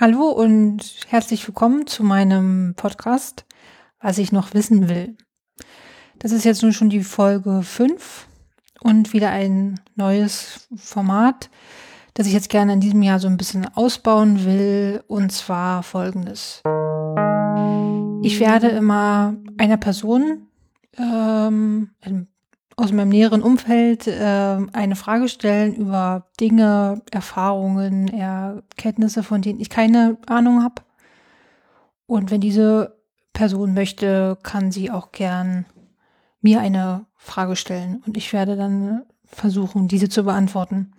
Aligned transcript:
Hallo 0.00 0.28
und 0.28 0.78
herzlich 1.08 1.44
willkommen 1.48 1.88
zu 1.88 2.04
meinem 2.04 2.74
Podcast, 2.76 3.44
was 4.00 4.18
ich 4.18 4.30
noch 4.30 4.54
wissen 4.54 4.88
will. 4.88 5.16
Das 6.20 6.30
ist 6.30 6.44
jetzt 6.44 6.62
nun 6.62 6.72
schon 6.72 6.88
die 6.88 7.02
Folge 7.02 7.62
5 7.64 8.28
und 8.80 9.12
wieder 9.12 9.30
ein 9.30 9.80
neues 9.96 10.68
Format, 10.76 11.50
das 12.14 12.28
ich 12.28 12.32
jetzt 12.32 12.48
gerne 12.48 12.74
in 12.74 12.80
diesem 12.80 13.02
Jahr 13.02 13.18
so 13.18 13.26
ein 13.26 13.36
bisschen 13.36 13.66
ausbauen 13.74 14.44
will, 14.44 15.02
und 15.08 15.32
zwar 15.32 15.82
folgendes. 15.82 16.62
Ich 18.22 18.38
werde 18.38 18.68
immer 18.68 19.34
einer 19.56 19.78
Person 19.78 20.46
ähm, 20.96 21.90
aus 22.78 22.92
meinem 22.92 23.08
näheren 23.08 23.42
Umfeld 23.42 24.06
äh, 24.06 24.56
eine 24.72 24.94
Frage 24.94 25.28
stellen 25.28 25.74
über 25.74 26.28
Dinge, 26.38 27.02
Erfahrungen, 27.10 28.06
Erkenntnisse, 28.06 29.24
von 29.24 29.42
denen 29.42 29.58
ich 29.58 29.68
keine 29.68 30.16
Ahnung 30.26 30.62
habe. 30.62 30.82
Und 32.06 32.30
wenn 32.30 32.40
diese 32.40 32.96
Person 33.32 33.74
möchte, 33.74 34.38
kann 34.44 34.70
sie 34.70 34.92
auch 34.92 35.10
gern 35.10 35.66
mir 36.40 36.60
eine 36.60 37.06
Frage 37.16 37.56
stellen 37.56 38.00
und 38.06 38.16
ich 38.16 38.32
werde 38.32 38.56
dann 38.56 39.02
versuchen, 39.26 39.88
diese 39.88 40.08
zu 40.08 40.22
beantworten. 40.22 40.92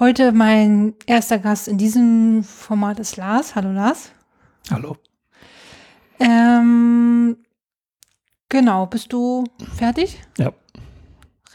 Heute 0.00 0.32
mein 0.32 0.94
erster 1.06 1.38
Gast 1.38 1.68
in 1.68 1.78
diesem 1.78 2.42
Format 2.42 2.98
ist 2.98 3.16
Lars. 3.16 3.54
Hallo 3.54 3.70
Lars. 3.70 4.10
Hallo. 4.72 4.96
Ähm, 6.18 7.36
genau, 8.48 8.86
bist 8.86 9.12
du 9.12 9.44
fertig? 9.76 10.20
Ja. 10.36 10.52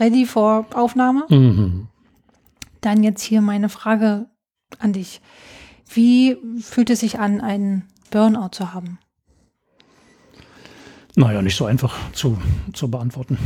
Ready 0.02 0.26
for 0.26 0.66
Aufnahme? 0.74 1.26
Mhm. 1.30 1.88
Dann 2.82 3.04
jetzt 3.04 3.22
hier 3.22 3.42
meine 3.42 3.70
Frage 3.70 4.26
an 4.80 4.94
dich. 4.94 5.22
Wie 5.94 6.38
fühlt 6.60 6.90
es 6.90 7.02
sich 7.02 7.20
an, 7.20 7.40
einen 7.40 7.84
Burnout 8.10 8.50
zu 8.54 8.74
haben? 8.74 8.98
Naja, 11.16 11.44
nicht 11.44 11.56
so 11.56 11.66
einfach 11.66 11.96
zu, 12.14 12.42
zu 12.74 12.90
beantworten. 12.90 13.38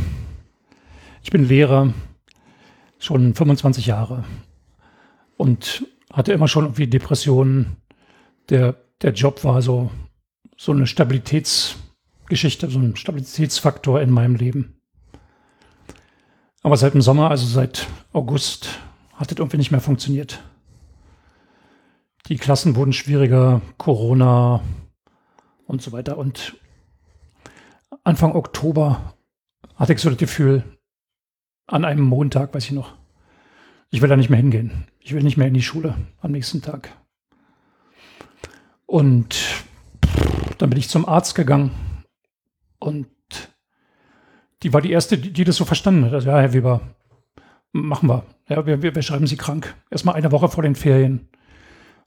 Ich 1.22 1.30
bin 1.30 1.46
Lehrer, 1.46 1.92
schon 2.98 3.34
25 3.34 3.84
Jahre 3.84 4.24
und 5.36 5.84
hatte 6.10 6.32
immer 6.32 6.48
schon 6.48 6.64
irgendwie 6.64 6.86
Depressionen. 6.86 7.76
Der, 8.48 8.76
der 9.02 9.12
Job 9.12 9.44
war 9.44 9.60
so, 9.60 9.90
so 10.56 10.72
eine 10.72 10.86
Stabilitätsgeschichte, 10.86 12.70
so 12.70 12.78
ein 12.78 12.96
Stabilitätsfaktor 12.96 14.00
in 14.00 14.10
meinem 14.10 14.36
Leben. 14.36 14.75
Aber 16.66 16.76
seit 16.76 16.94
dem 16.94 17.00
Sommer, 17.00 17.30
also 17.30 17.46
seit 17.46 17.86
August, 18.12 18.80
hat 19.14 19.30
es 19.30 19.38
irgendwie 19.38 19.56
nicht 19.56 19.70
mehr 19.70 19.80
funktioniert. 19.80 20.42
Die 22.26 22.38
Klassen 22.38 22.74
wurden 22.74 22.92
schwieriger, 22.92 23.62
Corona 23.78 24.64
und 25.68 25.80
so 25.80 25.92
weiter. 25.92 26.18
Und 26.18 26.56
Anfang 28.02 28.34
Oktober 28.34 29.14
hatte 29.76 29.92
ich 29.92 30.00
so 30.00 30.08
das 30.10 30.18
Gefühl, 30.18 30.64
an 31.68 31.84
einem 31.84 32.02
Montag, 32.02 32.52
weiß 32.52 32.64
ich 32.64 32.72
noch, 32.72 32.94
ich 33.90 34.02
will 34.02 34.08
da 34.08 34.16
nicht 34.16 34.30
mehr 34.30 34.40
hingehen. 34.40 34.88
Ich 34.98 35.14
will 35.14 35.22
nicht 35.22 35.36
mehr 35.36 35.46
in 35.46 35.54
die 35.54 35.62
Schule 35.62 35.94
am 36.20 36.32
nächsten 36.32 36.62
Tag. 36.62 36.90
Und 38.86 39.36
dann 40.58 40.70
bin 40.70 40.80
ich 40.80 40.88
zum 40.88 41.08
Arzt 41.08 41.36
gegangen 41.36 41.70
und 42.80 43.06
die 44.62 44.72
war 44.72 44.80
die 44.80 44.90
erste, 44.90 45.18
die, 45.18 45.32
die 45.32 45.44
das 45.44 45.56
so 45.56 45.64
verstanden 45.64 46.04
hat. 46.06 46.12
Also, 46.12 46.28
ja, 46.28 46.40
Herr 46.40 46.52
Weber, 46.52 46.80
machen 47.72 48.08
wir. 48.08 48.24
Ja, 48.48 48.66
wir, 48.66 48.82
wir, 48.82 48.94
wir 48.94 49.02
schreiben 49.02 49.26
Sie 49.26 49.36
krank. 49.36 49.74
Erstmal 49.90 50.14
eine 50.14 50.32
Woche 50.32 50.48
vor 50.48 50.62
den 50.62 50.74
Ferien. 50.74 51.28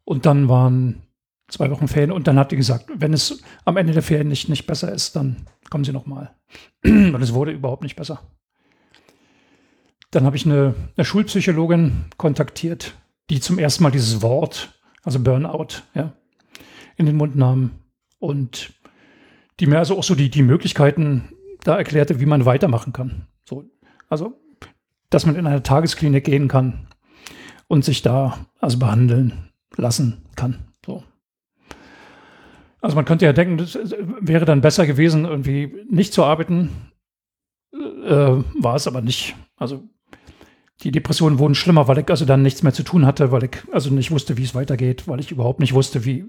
Und 0.03 0.25
dann 0.25 0.49
waren 0.49 1.03
zwei 1.47 1.69
Wochen 1.69 1.87
Ferien. 1.87 2.11
Und 2.11 2.27
dann 2.27 2.39
hat 2.39 2.51
die 2.51 2.55
gesagt, 2.55 2.85
wenn 2.93 3.13
es 3.13 3.41
am 3.65 3.77
Ende 3.77 3.93
der 3.93 4.01
Ferien 4.01 4.27
nicht, 4.27 4.49
nicht 4.49 4.65
besser 4.65 4.91
ist, 4.91 5.15
dann 5.15 5.47
kommen 5.69 5.83
Sie 5.83 5.91
nochmal. 5.91 6.35
Und 6.83 7.15
es 7.21 7.33
wurde 7.33 7.51
überhaupt 7.51 7.83
nicht 7.83 7.95
besser. 7.95 8.21
Dann 10.11 10.25
habe 10.25 10.35
ich 10.35 10.45
eine, 10.45 10.73
eine 10.97 11.05
Schulpsychologin 11.05 12.05
kontaktiert, 12.17 12.95
die 13.29 13.39
zum 13.39 13.59
ersten 13.59 13.83
Mal 13.83 13.91
dieses 13.91 14.23
Wort, 14.23 14.79
also 15.03 15.19
Burnout, 15.19 15.83
ja, 15.93 16.13
in 16.97 17.05
den 17.05 17.15
Mund 17.15 17.35
nahm 17.35 17.71
und 18.17 18.73
die 19.59 19.67
mir 19.67 19.77
also 19.77 19.97
auch 19.97 20.03
so 20.03 20.15
die, 20.15 20.29
die 20.29 20.41
Möglichkeiten 20.41 21.29
da 21.63 21.77
erklärte, 21.77 22.19
wie 22.19 22.25
man 22.25 22.45
weitermachen 22.45 22.93
kann. 22.93 23.27
So, 23.43 23.65
also, 24.09 24.39
dass 25.09 25.25
man 25.25 25.35
in 25.35 25.47
eine 25.47 25.63
Tagesklinik 25.63 26.23
gehen 26.23 26.47
kann 26.47 26.87
und 27.67 27.85
sich 27.85 28.01
da 28.01 28.45
also 28.59 28.79
behandeln 28.79 29.49
lassen 29.75 30.25
kann. 30.35 30.73
So. 30.85 31.03
Also 32.81 32.95
man 32.95 33.05
könnte 33.05 33.25
ja 33.25 33.33
denken, 33.33 33.57
das 33.57 33.77
wäre 34.21 34.45
dann 34.45 34.61
besser 34.61 34.87
gewesen, 34.87 35.25
irgendwie 35.25 35.85
nicht 35.89 36.13
zu 36.13 36.23
arbeiten. 36.23 36.91
Äh, 37.73 38.43
war 38.59 38.75
es 38.75 38.87
aber 38.87 39.01
nicht. 39.01 39.35
Also 39.57 39.83
die 40.81 40.91
Depressionen 40.91 41.39
wurden 41.39 41.55
schlimmer, 41.55 41.87
weil 41.87 41.99
ich 41.99 42.09
also 42.09 42.25
dann 42.25 42.41
nichts 42.41 42.63
mehr 42.63 42.73
zu 42.73 42.83
tun 42.83 43.05
hatte, 43.05 43.31
weil 43.31 43.43
ich 43.43 43.57
also 43.71 43.93
nicht 43.93 44.11
wusste, 44.11 44.37
wie 44.37 44.43
es 44.43 44.55
weitergeht, 44.55 45.07
weil 45.07 45.19
ich 45.19 45.31
überhaupt 45.31 45.59
nicht 45.59 45.73
wusste, 45.73 46.05
wie 46.05 46.25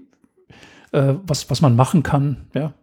äh, 0.91 1.15
was, 1.23 1.49
was 1.49 1.61
man 1.61 1.75
machen 1.75 2.03
kann. 2.03 2.47
Ja. 2.53 2.73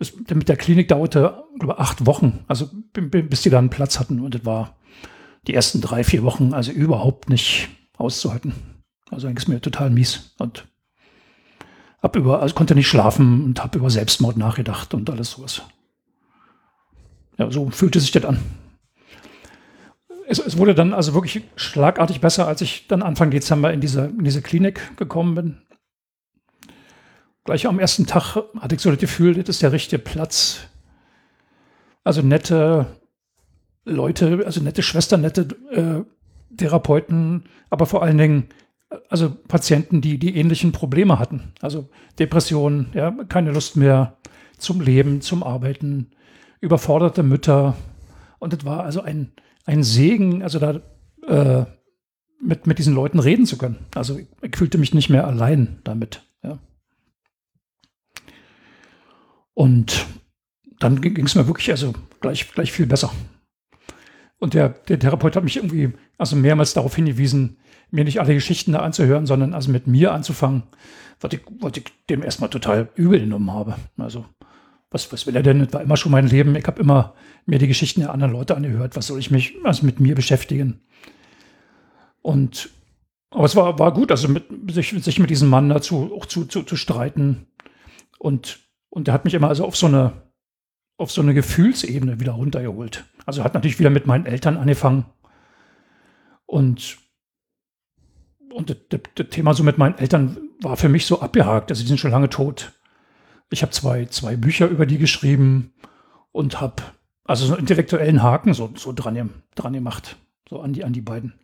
Das, 0.00 0.12
mit 0.16 0.48
der 0.48 0.56
Klinik 0.56 0.88
dauerte 0.88 1.44
glaube 1.58 1.78
acht 1.78 2.06
Wochen, 2.06 2.44
also 2.48 2.68
bis 2.92 3.42
die 3.42 3.50
dann 3.50 3.70
Platz 3.70 4.00
hatten. 4.00 4.18
Und 4.18 4.34
das 4.34 4.44
war 4.44 4.76
die 5.46 5.54
ersten 5.54 5.80
drei, 5.80 6.02
vier 6.02 6.24
Wochen 6.24 6.52
also 6.52 6.72
überhaupt 6.72 7.30
nicht 7.30 7.68
auszuhalten. 7.96 8.54
Also 9.10 9.28
eigentlich 9.28 9.44
ist 9.44 9.48
mir 9.48 9.60
total 9.60 9.90
mies 9.90 10.34
und 10.38 10.66
hab 12.02 12.16
über, 12.16 12.42
also 12.42 12.54
konnte 12.54 12.74
nicht 12.74 12.88
schlafen 12.88 13.44
und 13.44 13.62
habe 13.62 13.78
über 13.78 13.90
Selbstmord 13.90 14.36
nachgedacht 14.36 14.94
und 14.94 15.08
alles 15.10 15.30
sowas. 15.30 15.62
Ja, 17.38 17.50
so 17.52 17.70
fühlte 17.70 18.00
sich 18.00 18.10
das 18.10 18.24
an 18.24 18.40
es, 20.30 20.38
es, 20.38 20.56
wurde 20.56 20.74
dann 20.74 20.94
also 20.94 21.12
wirklich 21.12 21.42
schlagartig 21.56 22.20
besser, 22.20 22.46
als 22.46 22.60
ich 22.60 22.86
dann 22.86 23.02
Anfang 23.02 23.30
Dezember 23.30 23.72
in 23.72 23.80
diese, 23.80 24.06
in 24.06 24.22
diese 24.22 24.42
Klinik 24.42 24.96
gekommen 24.96 25.34
bin. 25.34 25.62
Gleich 27.44 27.66
am 27.66 27.78
ersten 27.78 28.06
Tag 28.06 28.36
hatte 28.58 28.74
ich 28.74 28.80
so 28.80 28.90
das 28.90 28.98
Gefühl, 28.98 29.34
das 29.34 29.48
ist 29.48 29.62
der 29.62 29.72
richtige 29.72 30.02
Platz. 30.02 30.60
Also 32.04 32.22
nette 32.22 32.86
Leute, 33.84 34.42
also 34.44 34.60
nette 34.62 34.82
Schwestern, 34.82 35.22
nette 35.22 35.48
äh, 35.70 36.56
Therapeuten, 36.56 37.44
aber 37.70 37.86
vor 37.86 38.02
allen 38.02 38.18
Dingen 38.18 38.48
also 39.08 39.30
Patienten, 39.30 40.00
die 40.00 40.18
die 40.18 40.36
ähnlichen 40.36 40.72
Probleme 40.72 41.18
hatten. 41.18 41.52
Also 41.60 41.88
Depressionen, 42.18 42.90
ja, 42.94 43.10
keine 43.28 43.52
Lust 43.52 43.76
mehr 43.76 44.16
zum 44.58 44.80
Leben, 44.80 45.20
zum 45.20 45.42
Arbeiten, 45.42 46.10
überforderte 46.60 47.22
Mütter. 47.22 47.76
Und 48.38 48.52
das 48.52 48.64
war 48.64 48.84
also 48.84 49.00
ein, 49.02 49.32
ein 49.64 49.82
Segen, 49.82 50.42
also 50.42 50.58
da 50.58 50.80
äh, 51.26 51.64
mit, 52.40 52.66
mit 52.66 52.78
diesen 52.78 52.94
Leuten 52.94 53.20
reden 53.20 53.46
zu 53.46 53.58
können. 53.58 53.86
Also 53.94 54.18
ich, 54.18 54.26
ich 54.42 54.56
fühlte 54.56 54.78
mich 54.78 54.92
nicht 54.92 55.10
mehr 55.10 55.26
allein 55.26 55.78
damit. 55.84 56.22
Ja. 56.42 56.58
Und 59.60 60.06
dann 60.78 61.02
ging 61.02 61.26
es 61.26 61.34
mir 61.34 61.46
wirklich 61.46 61.70
also 61.70 61.92
gleich, 62.22 62.50
gleich 62.50 62.72
viel 62.72 62.86
besser. 62.86 63.12
Und 64.38 64.54
der, 64.54 64.70
der 64.70 64.98
Therapeut 64.98 65.36
hat 65.36 65.44
mich 65.44 65.56
irgendwie 65.56 65.92
also 66.16 66.34
mehrmals 66.34 66.72
darauf 66.72 66.96
hingewiesen, 66.96 67.58
mir 67.90 68.04
nicht 68.04 68.20
alle 68.20 68.32
Geschichten 68.32 68.72
da 68.72 68.78
anzuhören, 68.78 69.26
sondern 69.26 69.52
also 69.52 69.70
mit 69.70 69.86
mir 69.86 70.14
anzufangen, 70.14 70.62
was 71.20 71.34
ich, 71.34 71.42
was 71.60 71.76
ich 71.76 71.84
dem 72.08 72.22
erstmal 72.22 72.48
total 72.48 72.88
übel 72.94 73.20
genommen 73.20 73.52
habe. 73.52 73.76
Also 73.98 74.24
was, 74.90 75.12
was 75.12 75.26
will 75.26 75.36
er 75.36 75.42
denn? 75.42 75.58
Das 75.58 75.74
war 75.74 75.82
immer 75.82 75.98
schon 75.98 76.12
mein 76.12 76.28
Leben. 76.28 76.56
Ich 76.56 76.66
habe 76.66 76.80
immer 76.80 77.12
mir 77.44 77.58
die 77.58 77.68
Geschichten 77.68 78.00
der 78.00 78.14
anderen 78.14 78.32
Leute 78.32 78.56
angehört. 78.56 78.96
Was 78.96 79.08
soll 79.08 79.18
ich 79.18 79.30
mich 79.30 79.56
also 79.62 79.84
mit 79.84 80.00
mir 80.00 80.14
beschäftigen? 80.14 80.80
Und 82.22 82.70
aber 83.28 83.44
es 83.44 83.56
war, 83.56 83.78
war 83.78 83.92
gut, 83.92 84.10
also 84.10 84.26
mit, 84.26 84.46
sich, 84.72 84.88
sich 85.04 85.18
mit 85.18 85.28
diesem 85.28 85.50
Mann 85.50 85.68
dazu 85.68 86.14
auch 86.16 86.24
zu, 86.24 86.46
zu, 86.46 86.62
zu 86.62 86.76
streiten. 86.76 87.46
Und, 88.18 88.69
und 88.90 89.08
er 89.08 89.14
hat 89.14 89.24
mich 89.24 89.34
immer 89.34 89.48
also 89.48 89.64
auf 89.64 89.76
so 89.76 89.86
eine, 89.86 90.12
auf 90.96 91.10
so 91.10 91.22
eine 91.22 91.34
Gefühlsebene 91.34 92.20
wieder 92.20 92.32
runtergeholt. 92.32 93.04
Also 93.24 93.42
hat 93.42 93.54
natürlich 93.54 93.78
wieder 93.78 93.90
mit 93.90 94.06
meinen 94.06 94.26
Eltern 94.26 94.56
angefangen. 94.56 95.06
Und, 96.46 96.98
und 98.52 98.70
das, 98.70 98.76
das, 98.88 99.00
das 99.14 99.28
Thema 99.30 99.54
so 99.54 99.62
mit 99.62 99.78
meinen 99.78 99.96
Eltern 99.98 100.36
war 100.60 100.76
für 100.76 100.88
mich 100.88 101.06
so 101.06 101.20
abgehakt. 101.20 101.70
Also 101.70 101.82
die 101.82 101.88
sind 101.88 101.98
schon 101.98 102.10
lange 102.10 102.28
tot 102.28 102.72
ich 103.50 103.62
habe 103.62 103.72
zwei, 103.72 104.06
zwei 104.06 104.36
Bücher 104.36 104.68
über 104.68 104.86
die 104.86 104.98
geschrieben 104.98 105.72
und 106.32 106.60
habe 106.60 106.82
also 107.24 107.46
so 107.46 107.52
einen 107.52 107.60
intellektuellen 107.60 108.22
Haken 108.22 108.54
so, 108.54 108.70
so 108.76 108.92
dran, 108.92 109.30
dran 109.54 109.72
gemacht, 109.72 110.16
so 110.48 110.60
an 110.60 110.72
die, 110.72 110.84
an 110.84 110.92
die 110.92 111.00
beiden. 111.00 111.34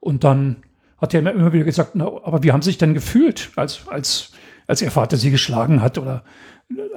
Und 0.00 0.24
dann 0.24 0.62
hat 0.98 1.14
er 1.14 1.22
mir 1.22 1.32
immer 1.32 1.52
wieder 1.52 1.64
gesagt, 1.64 1.92
na, 1.94 2.06
aber 2.06 2.42
wie 2.42 2.52
haben 2.52 2.62
Sie 2.62 2.70
sich 2.70 2.78
denn 2.78 2.94
gefühlt, 2.94 3.50
als, 3.56 3.88
als, 3.88 4.32
als 4.66 4.82
Ihr 4.82 4.90
Vater 4.90 5.16
Sie 5.16 5.30
geschlagen 5.30 5.82
hat 5.82 5.98
oder 5.98 6.24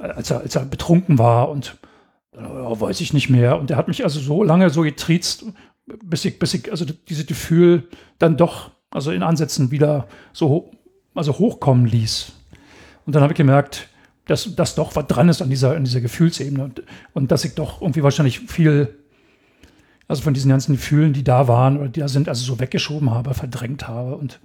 als 0.00 0.30
er, 0.30 0.40
als 0.40 0.54
er 0.56 0.64
betrunken 0.64 1.18
war 1.18 1.48
und 1.48 1.76
ja, 2.34 2.80
weiß 2.80 3.00
ich 3.00 3.12
nicht 3.12 3.30
mehr. 3.30 3.58
Und 3.58 3.70
er 3.70 3.76
hat 3.76 3.88
mich 3.88 4.04
also 4.04 4.20
so 4.20 4.42
lange 4.42 4.70
so 4.70 4.82
getriezt, 4.82 5.46
bis 5.86 6.24
ich, 6.24 6.38
bis 6.38 6.54
ich 6.54 6.70
also 6.70 6.84
dieses 7.08 7.26
Gefühl 7.26 7.88
dann 8.18 8.36
doch, 8.36 8.70
also 8.90 9.10
in 9.10 9.22
Ansätzen 9.22 9.70
wieder 9.70 10.08
so 10.32 10.70
also 11.16 11.38
hochkommen 11.38 11.86
ließ. 11.86 12.32
Und 13.06 13.14
dann 13.14 13.22
habe 13.22 13.32
ich 13.32 13.36
gemerkt, 13.36 13.88
dass, 14.26 14.54
dass 14.54 14.74
doch 14.74 14.96
was 14.96 15.06
dran 15.06 15.28
ist 15.28 15.40
an 15.40 15.50
dieser, 15.50 15.76
an 15.76 15.84
dieser 15.84 16.00
Gefühlsebene 16.00 16.64
und, 16.64 16.82
und 17.14 17.30
dass 17.30 17.44
ich 17.44 17.54
doch 17.54 17.80
irgendwie 17.80 18.02
wahrscheinlich 18.02 18.40
viel, 18.40 18.94
also 20.08 20.22
von 20.22 20.34
diesen 20.34 20.50
ganzen 20.50 20.74
Gefühlen, 20.74 21.12
die 21.12 21.24
da 21.24 21.48
waren 21.48 21.78
oder 21.78 21.88
die 21.88 22.00
da 22.00 22.08
sind, 22.08 22.28
also 22.28 22.44
so 22.44 22.60
weggeschoben 22.60 23.10
habe, 23.10 23.34
verdrängt 23.34 23.88
habe. 23.88 24.16
Und, 24.16 24.40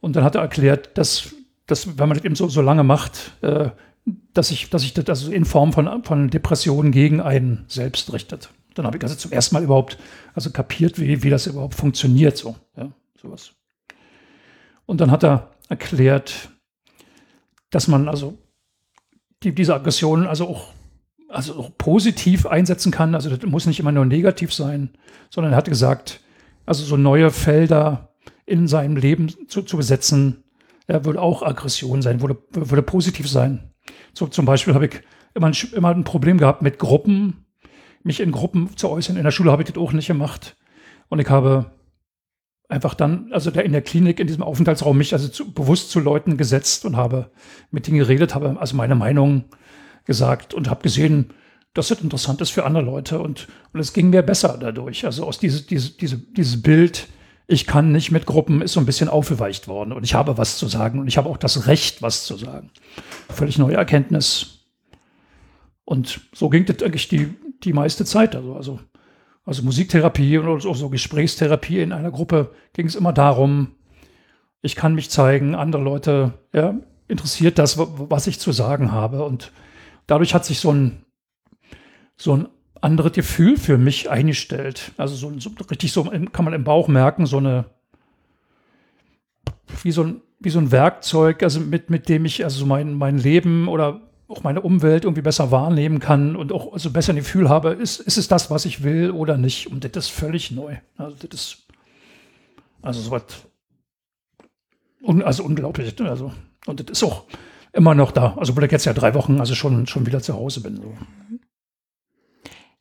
und 0.00 0.16
dann 0.16 0.24
hat 0.24 0.34
er 0.34 0.40
erklärt, 0.40 0.96
dass, 0.96 1.34
dass 1.66 1.98
wenn 1.98 2.08
man 2.08 2.16
das 2.16 2.24
eben 2.24 2.34
so, 2.34 2.48
so 2.48 2.62
lange 2.62 2.82
macht, 2.82 3.32
äh, 3.42 3.70
dass 4.34 4.48
sich 4.48 4.70
dass 4.70 4.82
ich 4.82 4.94
das 4.94 5.08
also 5.08 5.32
in 5.32 5.44
Form 5.44 5.72
von, 5.72 6.04
von 6.04 6.30
Depressionen 6.30 6.92
gegen 6.92 7.20
einen 7.20 7.64
selbst 7.68 8.12
richtet. 8.12 8.50
Dann 8.74 8.86
habe 8.86 8.96
ich 8.96 9.02
also 9.02 9.16
zum 9.16 9.32
ersten 9.32 9.54
Mal 9.54 9.64
überhaupt 9.64 9.98
also 10.34 10.50
kapiert, 10.50 11.00
wie, 11.00 11.22
wie 11.22 11.30
das 11.30 11.46
überhaupt 11.46 11.74
funktioniert, 11.74 12.36
so, 12.36 12.56
ja, 12.76 12.92
sowas. 13.20 13.52
Und 14.86 15.00
dann 15.00 15.10
hat 15.10 15.24
er 15.24 15.50
erklärt, 15.68 16.50
dass 17.70 17.88
man 17.88 18.08
also 18.08 18.38
die, 19.42 19.54
diese 19.54 19.74
Aggressionen 19.74 20.26
also 20.26 20.48
auch, 20.48 20.72
also 21.28 21.54
auch 21.54 21.70
positiv 21.78 22.46
einsetzen 22.46 22.92
kann. 22.92 23.14
Also 23.14 23.30
das 23.34 23.48
muss 23.48 23.66
nicht 23.66 23.80
immer 23.80 23.92
nur 23.92 24.04
negativ 24.04 24.52
sein, 24.52 24.90
sondern 25.30 25.52
er 25.52 25.56
hat 25.56 25.68
gesagt, 25.68 26.20
also 26.66 26.84
so 26.84 26.96
neue 26.96 27.30
Felder 27.30 28.14
in 28.46 28.66
seinem 28.66 28.96
Leben 28.96 29.28
zu, 29.48 29.62
zu 29.62 29.76
besetzen, 29.76 30.42
ja, 30.88 31.04
würde 31.04 31.22
auch 31.22 31.42
Aggression 31.42 32.02
sein, 32.02 32.20
würde, 32.20 32.36
würde 32.50 32.82
positiv 32.82 33.28
sein. 33.28 33.69
So 34.12 34.26
zum 34.26 34.44
Beispiel 34.44 34.74
habe 34.74 34.86
ich 34.86 35.00
immer 35.34 35.48
ein, 35.48 35.56
immer 35.74 35.90
ein 35.90 36.04
Problem 36.04 36.38
gehabt 36.38 36.62
mit 36.62 36.78
Gruppen, 36.78 37.46
mich 38.02 38.20
in 38.20 38.32
Gruppen 38.32 38.76
zu 38.76 38.88
äußern. 38.88 39.16
In 39.16 39.24
der 39.24 39.30
Schule 39.30 39.52
habe 39.52 39.62
ich 39.62 39.68
das 39.68 39.78
auch 39.78 39.92
nicht 39.92 40.08
gemacht. 40.08 40.56
Und 41.08 41.18
ich 41.18 41.28
habe 41.28 41.72
einfach 42.68 42.94
dann, 42.94 43.32
also 43.32 43.50
der 43.50 43.64
in 43.64 43.72
der 43.72 43.82
Klinik, 43.82 44.20
in 44.20 44.26
diesem 44.26 44.42
Aufenthaltsraum, 44.42 44.96
mich 44.96 45.12
also 45.12 45.28
zu, 45.28 45.52
bewusst 45.52 45.90
zu 45.90 46.00
Leuten 46.00 46.36
gesetzt 46.36 46.84
und 46.84 46.96
habe 46.96 47.30
mit 47.70 47.86
denen 47.86 47.98
geredet, 47.98 48.34
habe 48.34 48.56
also 48.58 48.76
meine 48.76 48.94
Meinung 48.94 49.44
gesagt 50.04 50.54
und 50.54 50.70
habe 50.70 50.82
gesehen, 50.82 51.34
dass 51.74 51.88
das 51.88 52.00
interessant 52.00 52.40
ist 52.40 52.50
für 52.50 52.64
andere 52.64 52.84
Leute. 52.84 53.20
Und, 53.20 53.48
und 53.72 53.80
es 53.80 53.92
ging 53.92 54.10
mir 54.10 54.22
besser 54.22 54.56
dadurch. 54.58 55.04
Also 55.04 55.24
aus 55.24 55.38
dieses, 55.38 55.66
dieses, 55.66 55.96
diese, 55.96 56.18
dieses 56.18 56.62
Bild, 56.62 57.08
ich 57.50 57.66
kann 57.66 57.90
nicht 57.90 58.12
mit 58.12 58.26
Gruppen, 58.26 58.62
ist 58.62 58.74
so 58.74 58.80
ein 58.80 58.86
bisschen 58.86 59.08
aufgeweicht 59.08 59.66
worden. 59.66 59.92
Und 59.92 60.04
ich 60.04 60.14
habe 60.14 60.38
was 60.38 60.56
zu 60.56 60.68
sagen 60.68 61.00
und 61.00 61.08
ich 61.08 61.18
habe 61.18 61.28
auch 61.28 61.36
das 61.36 61.66
Recht, 61.66 62.00
was 62.00 62.24
zu 62.24 62.36
sagen. 62.36 62.70
Völlig 63.28 63.58
neue 63.58 63.74
Erkenntnis. 63.74 64.66
Und 65.84 66.20
so 66.32 66.48
ging 66.48 66.64
das 66.64 66.80
eigentlich 66.80 67.08
die, 67.08 67.34
die 67.64 67.72
meiste 67.72 68.04
Zeit. 68.04 68.36
Also, 68.36 68.54
also, 68.54 68.80
also 69.44 69.64
Musiktherapie 69.64 70.38
und 70.38 70.64
auch 70.64 70.76
so 70.76 70.90
Gesprächstherapie 70.90 71.80
in 71.80 71.92
einer 71.92 72.12
Gruppe 72.12 72.54
ging 72.72 72.86
es 72.86 72.94
immer 72.94 73.12
darum, 73.12 73.74
ich 74.62 74.76
kann 74.76 74.94
mich 74.94 75.10
zeigen, 75.10 75.56
andere 75.56 75.82
Leute, 75.82 76.34
ja, 76.52 76.78
interessiert 77.08 77.58
das, 77.58 77.76
was 77.78 78.28
ich 78.28 78.38
zu 78.38 78.52
sagen 78.52 78.92
habe. 78.92 79.24
Und 79.24 79.50
dadurch 80.06 80.34
hat 80.34 80.44
sich 80.44 80.60
so 80.60 80.72
ein, 80.72 81.04
so 82.16 82.36
ein 82.36 82.48
anderes 82.80 83.12
Gefühl 83.12 83.56
für 83.56 83.78
mich 83.78 84.10
eingestellt. 84.10 84.92
Also 84.96 85.14
so, 85.14 85.32
so 85.38 85.50
richtig 85.70 85.92
so 85.92 86.04
kann 86.04 86.44
man 86.44 86.54
im 86.54 86.64
Bauch 86.64 86.88
merken, 86.88 87.26
so 87.26 87.38
eine, 87.38 87.66
wie 89.82 89.92
so 89.92 90.04
ein, 90.04 90.22
wie 90.38 90.50
so 90.50 90.58
ein 90.58 90.72
Werkzeug, 90.72 91.42
also 91.42 91.60
mit, 91.60 91.90
mit 91.90 92.08
dem 92.08 92.24
ich 92.24 92.44
also 92.44 92.64
mein, 92.64 92.94
mein 92.94 93.18
Leben 93.18 93.68
oder 93.68 94.00
auch 94.28 94.42
meine 94.42 94.62
Umwelt 94.62 95.04
irgendwie 95.04 95.22
besser 95.22 95.50
wahrnehmen 95.50 95.98
kann 95.98 96.36
und 96.36 96.52
auch 96.52 96.72
also 96.72 96.90
besser 96.90 97.12
ein 97.12 97.16
Gefühl 97.16 97.48
habe, 97.48 97.70
ist, 97.70 98.00
ist 98.00 98.16
es 98.16 98.28
das, 98.28 98.50
was 98.50 98.64
ich 98.64 98.82
will 98.82 99.10
oder 99.10 99.36
nicht? 99.36 99.66
Und 99.66 99.84
das 99.84 100.06
ist 100.06 100.10
völlig 100.10 100.50
neu. 100.50 100.76
Also 100.96 101.16
das 101.26 101.40
ist 101.40 101.66
also 102.82 103.00
so 103.00 103.10
was 103.10 103.22
un, 105.02 105.22
also 105.22 105.44
unglaublich. 105.44 106.00
Also, 106.00 106.32
und 106.66 106.80
das 106.80 106.98
ist 106.98 107.04
auch 107.04 107.24
immer 107.72 107.94
noch 107.94 108.12
da. 108.12 108.34
Also 108.36 108.56
weil 108.56 108.64
ich 108.64 108.72
jetzt 108.72 108.86
ja 108.86 108.92
drei 108.92 109.14
Wochen 109.14 109.40
also 109.40 109.54
schon, 109.54 109.86
schon 109.86 110.06
wieder 110.06 110.20
zu 110.20 110.34
Hause 110.34 110.62
bin. 110.62 110.76
So. 110.76 110.94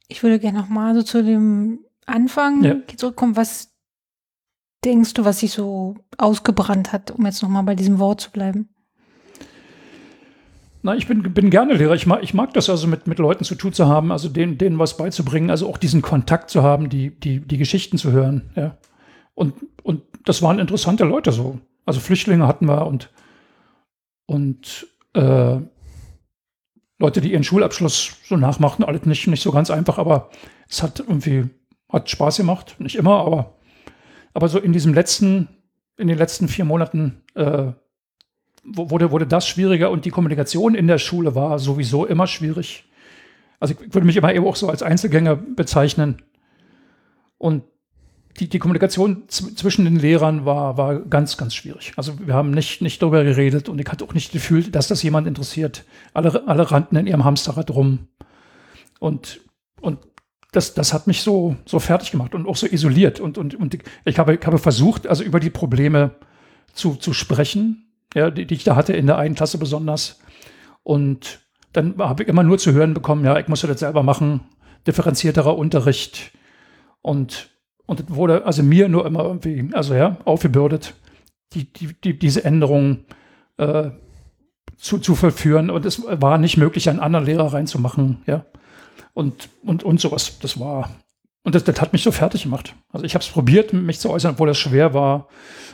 Ich 0.09 0.23
würde 0.23 0.39
gerne 0.39 0.59
noch 0.59 0.69
mal 0.69 0.95
so 0.95 1.03
zu 1.03 1.23
dem 1.23 1.85
Anfang 2.05 2.63
ja. 2.63 2.75
zurückkommen. 2.97 3.37
Was 3.37 3.71
denkst 4.83 5.13
du, 5.13 5.23
was 5.23 5.39
sich 5.39 5.51
so 5.51 5.95
ausgebrannt 6.17 6.91
hat, 6.91 7.11
um 7.11 7.25
jetzt 7.25 7.41
noch 7.41 7.49
mal 7.49 7.61
bei 7.61 7.75
diesem 7.75 7.99
Wort 7.99 8.19
zu 8.19 8.31
bleiben? 8.31 8.69
Na, 10.81 10.95
ich 10.95 11.07
bin, 11.07 11.21
bin 11.21 11.49
gerne 11.49 11.73
Lehrer. 11.73 11.93
Ich 11.93 12.07
mag, 12.07 12.23
ich 12.23 12.33
mag 12.33 12.53
das 12.53 12.69
also 12.69 12.87
mit, 12.87 13.05
mit 13.05 13.19
Leuten 13.19 13.43
zu 13.43 13.55
tun 13.55 13.73
zu 13.73 13.87
haben, 13.87 14.11
also 14.11 14.29
denen, 14.29 14.57
denen 14.57 14.79
was 14.79 14.97
beizubringen, 14.97 15.49
also 15.51 15.69
auch 15.69 15.77
diesen 15.77 16.01
Kontakt 16.01 16.49
zu 16.49 16.63
haben, 16.63 16.89
die, 16.89 17.11
die, 17.19 17.41
die 17.41 17.57
Geschichten 17.57 17.97
zu 17.97 18.11
hören. 18.11 18.49
Ja. 18.55 18.77
Und, 19.35 19.53
und 19.83 20.03
das 20.25 20.41
waren 20.41 20.57
interessante 20.57 21.03
Leute 21.03 21.31
so. 21.31 21.59
Also 21.85 21.99
Flüchtlinge 21.99 22.47
hatten 22.47 22.67
wir 22.67 22.87
und, 22.87 23.11
und 24.25 24.87
äh, 25.13 25.57
Leute, 26.99 27.21
die 27.21 27.31
ihren 27.31 27.43
Schulabschluss 27.45 28.17
so 28.25 28.35
nachmachten, 28.35 28.83
alles 28.83 29.05
nicht, 29.05 29.25
nicht 29.27 29.41
so 29.41 29.51
ganz 29.51 29.71
einfach, 29.71 29.97
aber 29.97 30.29
es 30.67 30.83
hat 30.83 30.99
irgendwie, 30.99 31.45
hat 31.89 32.09
Spaß 32.09 32.37
gemacht. 32.37 32.75
Nicht 32.79 32.97
immer, 32.97 33.19
aber, 33.19 33.55
aber 34.33 34.49
so 34.49 34.59
in 34.59 34.73
diesem 34.73 34.93
letzten, 34.93 35.47
in 35.97 36.07
den 36.07 36.17
letzten 36.17 36.49
vier 36.49 36.65
Monaten 36.65 37.23
äh, 37.35 37.71
wurde, 38.63 39.11
wurde 39.11 39.25
das 39.25 39.47
schwieriger 39.47 39.89
und 39.89 40.03
die 40.03 40.11
Kommunikation 40.11 40.75
in 40.75 40.87
der 40.87 40.97
Schule 40.97 41.35
war 41.35 41.57
sowieso 41.57 42.05
immer 42.05 42.27
schwierig. 42.27 42.85
Also 43.61 43.73
ich 43.73 43.93
würde 43.93 44.05
mich 44.05 44.17
immer 44.17 44.33
eben 44.33 44.45
auch 44.45 44.57
so 44.57 44.69
als 44.69 44.83
Einzelgänger 44.83 45.35
bezeichnen. 45.37 46.21
Und 47.37 47.63
die, 48.37 48.47
die 48.47 48.59
Kommunikation 48.59 49.23
zwischen 49.27 49.85
den 49.85 49.97
Lehrern 49.97 50.45
war, 50.45 50.77
war 50.77 50.99
ganz, 50.99 51.35
ganz 51.35 51.53
schwierig. 51.55 51.93
Also 51.97 52.13
wir 52.25 52.33
haben 52.33 52.51
nicht, 52.51 52.81
nicht 52.81 53.01
darüber 53.01 53.23
geredet 53.23 53.69
und 53.69 53.79
ich 53.79 53.87
hatte 53.87 54.05
auch 54.05 54.13
nicht 54.13 54.31
gefühlt, 54.31 54.75
dass 54.75 54.87
das 54.87 55.03
jemand 55.03 55.27
interessiert. 55.27 55.83
Alle, 56.13 56.47
alle 56.47 56.71
rannten 56.71 56.95
in 56.95 57.07
ihrem 57.07 57.25
Hamsterrad 57.25 57.71
rum. 57.71 58.07
Und, 58.99 59.41
und 59.81 59.99
das, 60.51 60.73
das 60.73 60.93
hat 60.93 61.07
mich 61.07 61.21
so, 61.21 61.55
so 61.65 61.79
fertig 61.79 62.11
gemacht 62.11 62.33
und 62.33 62.47
auch 62.47 62.55
so 62.55 62.67
isoliert. 62.67 63.19
Und, 63.19 63.37
und, 63.37 63.55
und 63.55 63.77
ich 64.05 64.19
habe, 64.19 64.35
ich 64.35 64.45
habe 64.45 64.57
versucht, 64.57 65.07
also 65.07 65.23
über 65.23 65.39
die 65.39 65.49
Probleme 65.49 66.11
zu, 66.73 66.95
zu 66.95 67.13
sprechen, 67.13 67.91
ja, 68.13 68.31
die, 68.31 68.45
die 68.45 68.55
ich 68.55 68.63
da 68.63 68.75
hatte 68.75 68.93
in 68.93 69.07
der 69.07 69.17
einen 69.17 69.35
Klasse 69.35 69.57
besonders. 69.57 70.19
Und 70.83 71.41
dann 71.73 71.97
habe 71.97 72.23
ich 72.23 72.29
immer 72.29 72.43
nur 72.43 72.57
zu 72.57 72.71
hören 72.71 72.93
bekommen, 72.93 73.25
ja, 73.25 73.37
ich 73.37 73.47
muss 73.47 73.61
das 73.61 73.79
selber 73.79 74.01
machen, 74.01 74.41
differenzierterer 74.87 75.57
Unterricht. 75.57 76.31
Und, 77.01 77.49
und 77.89 77.99
das 77.99 78.15
wurde 78.15 78.45
also 78.45 78.61
mir 78.61 78.87
nur 78.87 79.07
immer 79.07 79.23
irgendwie, 79.23 79.67
also 79.73 79.95
ja, 79.95 80.17
aufgebürdet, 80.23 80.93
die, 81.53 81.73
die, 81.73 81.99
die, 81.99 82.19
diese 82.19 82.45
Änderungen 82.45 83.05
äh, 83.57 83.89
zu, 84.77 84.99
zu 84.99 85.15
vollführen. 85.15 85.71
Und 85.71 85.87
es 85.87 86.03
war 86.05 86.37
nicht 86.37 86.55
möglich, 86.55 86.87
einen 86.87 86.99
anderen 86.99 87.25
Lehrer 87.25 87.51
reinzumachen, 87.51 88.21
ja. 88.27 88.45
Und, 89.15 89.49
und, 89.63 89.81
und 89.81 89.99
sowas. 89.99 90.37
Das 90.39 90.59
war, 90.59 90.91
und 91.43 91.55
das, 91.55 91.63
das 91.63 91.81
hat 91.81 91.91
mich 91.91 92.03
so 92.03 92.11
fertig 92.11 92.43
gemacht. 92.43 92.75
Also 92.93 93.07
ich 93.07 93.15
habe 93.15 93.23
es 93.23 93.29
probiert, 93.31 93.73
mich 93.73 93.99
zu 93.99 94.11
äußern, 94.11 94.33
obwohl 94.33 94.49
das 94.49 94.59
schwer 94.59 94.93
war. 94.93 95.27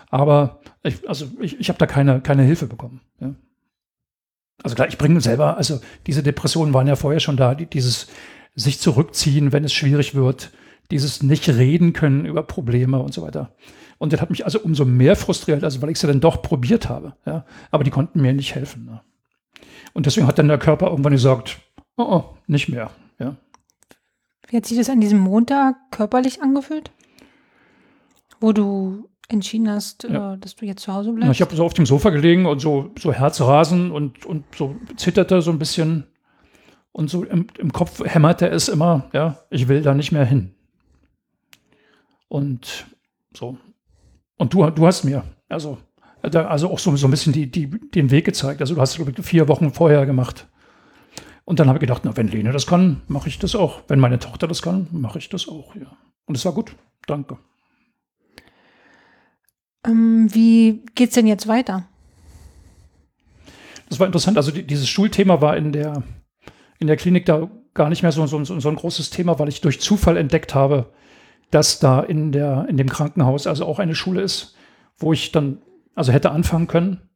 Aber 0.09 0.61
ich, 0.83 1.09
also 1.09 1.27
ich, 1.41 1.59
ich 1.59 1.67
habe 1.67 1.79
da 1.79 1.85
keine, 1.85 2.21
keine 2.21 2.43
Hilfe 2.43 2.65
bekommen. 2.65 3.01
Ja. 3.19 3.35
Also 4.63 4.75
klar, 4.77 4.87
ich 4.87 4.97
bringe 4.97 5.19
selber, 5.19 5.57
also 5.57 5.81
diese 6.07 6.23
Depressionen 6.23 6.73
waren 6.73 6.87
ja 6.87 6.95
vorher 6.95 7.19
schon 7.19 7.35
da, 7.35 7.55
die, 7.55 7.65
dieses 7.65 8.07
sich 8.55 8.79
zurückziehen, 8.79 9.51
wenn 9.51 9.65
es 9.65 9.73
schwierig 9.73 10.15
wird, 10.15 10.53
dieses 10.91 11.23
nicht 11.23 11.47
reden 11.49 11.93
können 11.93 12.25
über 12.25 12.43
Probleme 12.43 12.99
und 12.99 13.13
so 13.13 13.21
weiter. 13.21 13.51
Und 13.97 14.13
das 14.13 14.21
hat 14.21 14.29
mich 14.29 14.45
also 14.45 14.59
umso 14.59 14.85
mehr 14.85 15.15
frustriert, 15.15 15.63
also 15.63 15.81
weil 15.81 15.89
ich 15.89 15.95
es 15.95 16.01
ja 16.01 16.07
dann 16.07 16.19
doch 16.19 16.41
probiert 16.41 16.89
habe. 16.89 17.13
Ja. 17.25 17.45
Aber 17.71 17.83
die 17.83 17.91
konnten 17.91 18.21
mir 18.21 18.33
nicht 18.33 18.55
helfen. 18.55 18.85
Ne. 18.85 19.01
Und 19.93 20.05
deswegen 20.05 20.27
hat 20.27 20.37
dann 20.37 20.47
der 20.47 20.57
Körper 20.57 20.89
irgendwann 20.89 21.13
gesagt, 21.13 21.59
oh, 21.97 22.03
oh 22.03 22.23
nicht 22.47 22.67
mehr. 22.67 22.91
Ja. 23.19 23.35
Wie 24.47 24.57
hat 24.57 24.65
sich 24.65 24.77
das 24.77 24.89
an 24.89 24.99
diesem 24.99 25.19
Montag 25.19 25.75
körperlich 25.91 26.41
angefühlt? 26.41 26.91
Wo 28.39 28.51
du 28.51 29.09
entschieden 29.29 29.69
hast, 29.69 30.03
ja. 30.03 30.33
äh, 30.33 30.37
dass 30.37 30.55
du 30.55 30.65
jetzt 30.65 30.83
zu 30.83 30.93
Hause 30.93 31.13
bleibst? 31.13 31.33
ich 31.33 31.41
habe 31.41 31.55
so 31.55 31.65
auf 31.65 31.73
dem 31.73 31.85
Sofa 31.85 32.09
gelegen 32.09 32.45
und 32.45 32.59
so, 32.59 32.91
so 32.99 33.11
Herzrasen 33.11 33.91
und, 33.91 34.25
und 34.25 34.43
so 34.55 34.75
zitterte 34.97 35.41
so 35.41 35.51
ein 35.51 35.59
bisschen. 35.59 36.07
Und 36.91 37.09
so 37.09 37.23
im, 37.25 37.47
im 37.57 37.73
Kopf 37.73 38.01
hämmerte 38.05 38.47
es 38.47 38.69
immer, 38.69 39.09
ja, 39.11 39.39
ich 39.49 39.67
will 39.67 39.81
da 39.81 39.93
nicht 39.93 40.13
mehr 40.13 40.23
hin. 40.23 40.54
Und 42.27 42.85
so. 43.33 43.57
Und 44.37 44.53
du, 44.53 44.69
du 44.69 44.85
hast 44.85 45.03
mir, 45.03 45.23
also, 45.47 45.77
also 46.21 46.71
auch 46.71 46.79
so, 46.79 46.95
so 46.95 47.07
ein 47.07 47.11
bisschen 47.11 47.33
die, 47.33 47.49
die, 47.49 47.67
den 47.67 48.11
Weg 48.11 48.25
gezeigt. 48.25 48.61
Also 48.61 48.75
du 48.75 48.81
hast 48.81 48.99
es 48.99 49.25
vier 49.25 49.47
Wochen 49.47 49.71
vorher 49.71 50.05
gemacht. 50.05 50.47
Und 51.45 51.59
dann 51.59 51.67
habe 51.67 51.77
ich 51.77 51.81
gedacht, 51.81 52.01
na, 52.03 52.17
wenn 52.17 52.27
Lene 52.27 52.51
das 52.51 52.65
kann, 52.65 53.01
mache 53.07 53.29
ich 53.29 53.37
das 53.37 53.55
auch. 53.55 53.81
Wenn 53.87 53.99
meine 53.99 54.19
Tochter 54.19 54.47
das 54.47 54.61
kann, 54.61 54.87
mache 54.91 55.19
ich 55.19 55.29
das 55.29 55.47
auch, 55.47 55.75
ja. 55.75 55.95
Und 56.25 56.35
es 56.35 56.43
war 56.43 56.53
gut. 56.53 56.75
Danke. 57.05 57.37
Ähm, 59.85 60.27
wie 60.33 60.83
geht's 60.95 61.13
denn 61.13 61.27
jetzt 61.27 61.47
weiter? 61.47 61.87
Das 63.89 63.99
war 63.99 64.07
interessant. 64.07 64.37
Also 64.37 64.51
die, 64.51 64.65
dieses 64.65 64.89
Schulthema 64.89 65.41
war 65.41 65.55
in 65.55 65.71
der, 65.71 66.01
in 66.79 66.87
der 66.87 66.97
Klinik 66.97 67.27
da 67.27 67.47
gar 67.75 67.89
nicht 67.89 68.01
mehr 68.01 68.11
so, 68.11 68.25
so, 68.25 68.43
so 68.43 68.69
ein 68.69 68.75
großes 68.75 69.11
Thema, 69.11 69.37
weil 69.37 69.49
ich 69.49 69.61
durch 69.61 69.79
Zufall 69.79 70.17
entdeckt 70.17 70.55
habe, 70.55 70.91
dass 71.55 71.79
da 71.79 72.01
in, 72.01 72.33
der, 72.33 72.65
in 72.67 72.75
dem 72.75 72.89
Krankenhaus 72.89 73.47
also 73.47 73.65
auch 73.65 73.79
eine 73.79 73.95
Schule 73.95 74.21
ist, 74.21 74.55
wo 74.97 75.13
ich 75.13 75.31
dann 75.31 75.59
also 75.95 76.11
hätte 76.11 76.31
anfangen 76.31 76.67
können. 76.67 77.09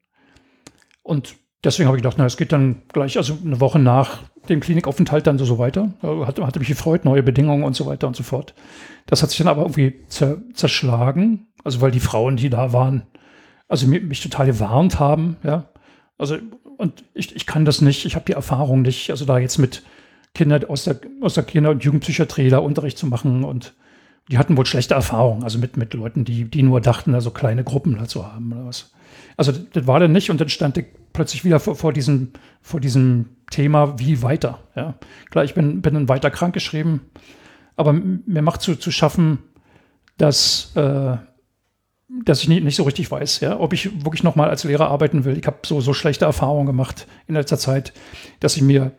Und 1.04 1.36
deswegen 1.62 1.88
habe 1.88 1.98
ich 1.98 2.04
gedacht, 2.04 2.18
na, 2.18 2.26
es 2.26 2.38
geht 2.38 2.54
dann 2.54 2.84
gleich, 2.94 3.18
also 3.18 3.38
eine 3.44 3.60
Woche 3.60 3.80
nach 3.80 4.20
dem 4.48 4.62
Klinikaufenthalt 4.62 5.28
dann 5.28 5.38
so, 5.38 5.44
so 5.44 5.58
weiter. 5.58 5.94
Hat, 6.02 6.40
hatte 6.40 6.60
mich 6.60 6.70
gefreut, 6.70 7.04
neue 7.04 7.22
Bedingungen 7.22 7.66
und 7.66 7.76
so 7.76 7.86
weiter 7.86 8.08
und 8.08 8.16
so 8.16 8.24
fort. 8.24 8.54
Das 9.08 9.22
hat 9.22 9.30
sich 9.30 9.40
dann 9.40 9.50
aber 9.50 9.64
irgendwie 9.64 10.06
zer, 10.08 10.38
zerschlagen, 10.54 11.48
also 11.66 11.82
weil 11.82 11.92
die 11.92 12.00
Frauen, 12.00 12.38
die 12.38 12.50
da 12.50 12.72
waren, 12.72 13.04
also 13.68 13.88
mich, 13.88 14.04
mich 14.04 14.22
total 14.22 14.46
gewarnt 14.46 15.02
haben, 15.02 15.36
ja. 15.44 15.70
Also, 16.18 16.38
und 16.78 17.04
ich, 17.14 17.36
ich 17.36 17.46
kann 17.46 17.66
das 17.66 17.82
nicht, 17.82 18.06
ich 18.06 18.16
habe 18.16 18.26
die 18.26 18.34
Erfahrung 18.34 18.84
nicht, 18.84 19.12
also 19.12 19.26
da 19.26 19.38
jetzt 19.38 19.58
mit 19.58 19.84
Kindern 20.34 20.64
aus 20.64 20.86
der, 20.86 21.02
aus 21.20 21.34
der 21.34 21.44
Kinder- 21.44 21.72
und 21.72 21.84
Jugendpsychiatrie 21.84 22.50
da 22.50 22.60
Unterricht 22.60 22.98
zu 22.98 23.08
machen 23.08 23.44
und 23.44 23.74
die 24.30 24.38
hatten 24.38 24.56
wohl 24.58 24.66
schlechte 24.66 24.94
Erfahrungen, 24.94 25.44
also 25.44 25.58
mit, 25.58 25.76
mit 25.76 25.94
Leuten, 25.94 26.24
die, 26.24 26.46
die 26.46 26.62
nur 26.62 26.82
dachten, 26.82 27.16
also 27.16 27.32
kleine 27.32 27.64
Gruppen 27.64 27.98
dazu 27.98 28.32
haben 28.32 28.54
oder 28.54 28.66
was. 28.66 28.92
Also 29.38 29.52
das 29.52 29.88
war 29.88 30.00
dann 30.00 30.12
nicht 30.12 30.30
und 30.30 30.40
dann 30.40 30.50
stand 30.50 30.78
ich 30.78 30.86
plötzlich 31.14 31.44
wieder 31.44 31.60
vor, 31.60 31.76
vor, 31.76 31.94
diesem, 31.94 32.32
vor 32.62 32.80
diesem 32.80 33.30
Thema, 33.50 33.98
wie 33.98 34.22
weiter. 34.22 34.60
Ja. 34.76 34.96
Klar, 35.32 35.46
ich 35.46 35.56
bin, 35.56 35.82
bin 35.82 35.96
dann 35.96 36.10
weiter 36.10 36.30
krank 36.30 36.54
geschrieben, 36.54 37.10
aber 37.76 37.94
mir 37.94 38.44
macht 38.44 38.62
zu, 38.62 38.76
zu 38.76 38.92
schaffen, 38.92 39.40
dass, 40.18 40.74
äh, 40.76 41.18
dass 42.24 42.42
ich 42.42 42.50
nicht, 42.50 42.64
nicht 42.64 42.76
so 42.76 42.84
richtig 42.84 43.10
weiß, 43.10 43.40
ja, 43.40 43.60
ob 43.60 43.74
ich 43.74 44.06
wirklich 44.06 44.24
nochmal 44.24 44.50
als 44.50 44.64
Lehrer 44.64 44.90
arbeiten 44.90 45.26
will. 45.26 45.38
Ich 45.38 45.48
habe 45.48 45.58
so, 45.66 45.82
so 45.82 45.94
schlechte 45.94 46.26
Erfahrungen 46.26 46.68
gemacht 46.68 47.08
in 47.26 47.34
letzter 47.34 47.58
Zeit, 47.58 47.94
dass 48.42 48.56
ich 48.56 48.62
mir 48.62 48.92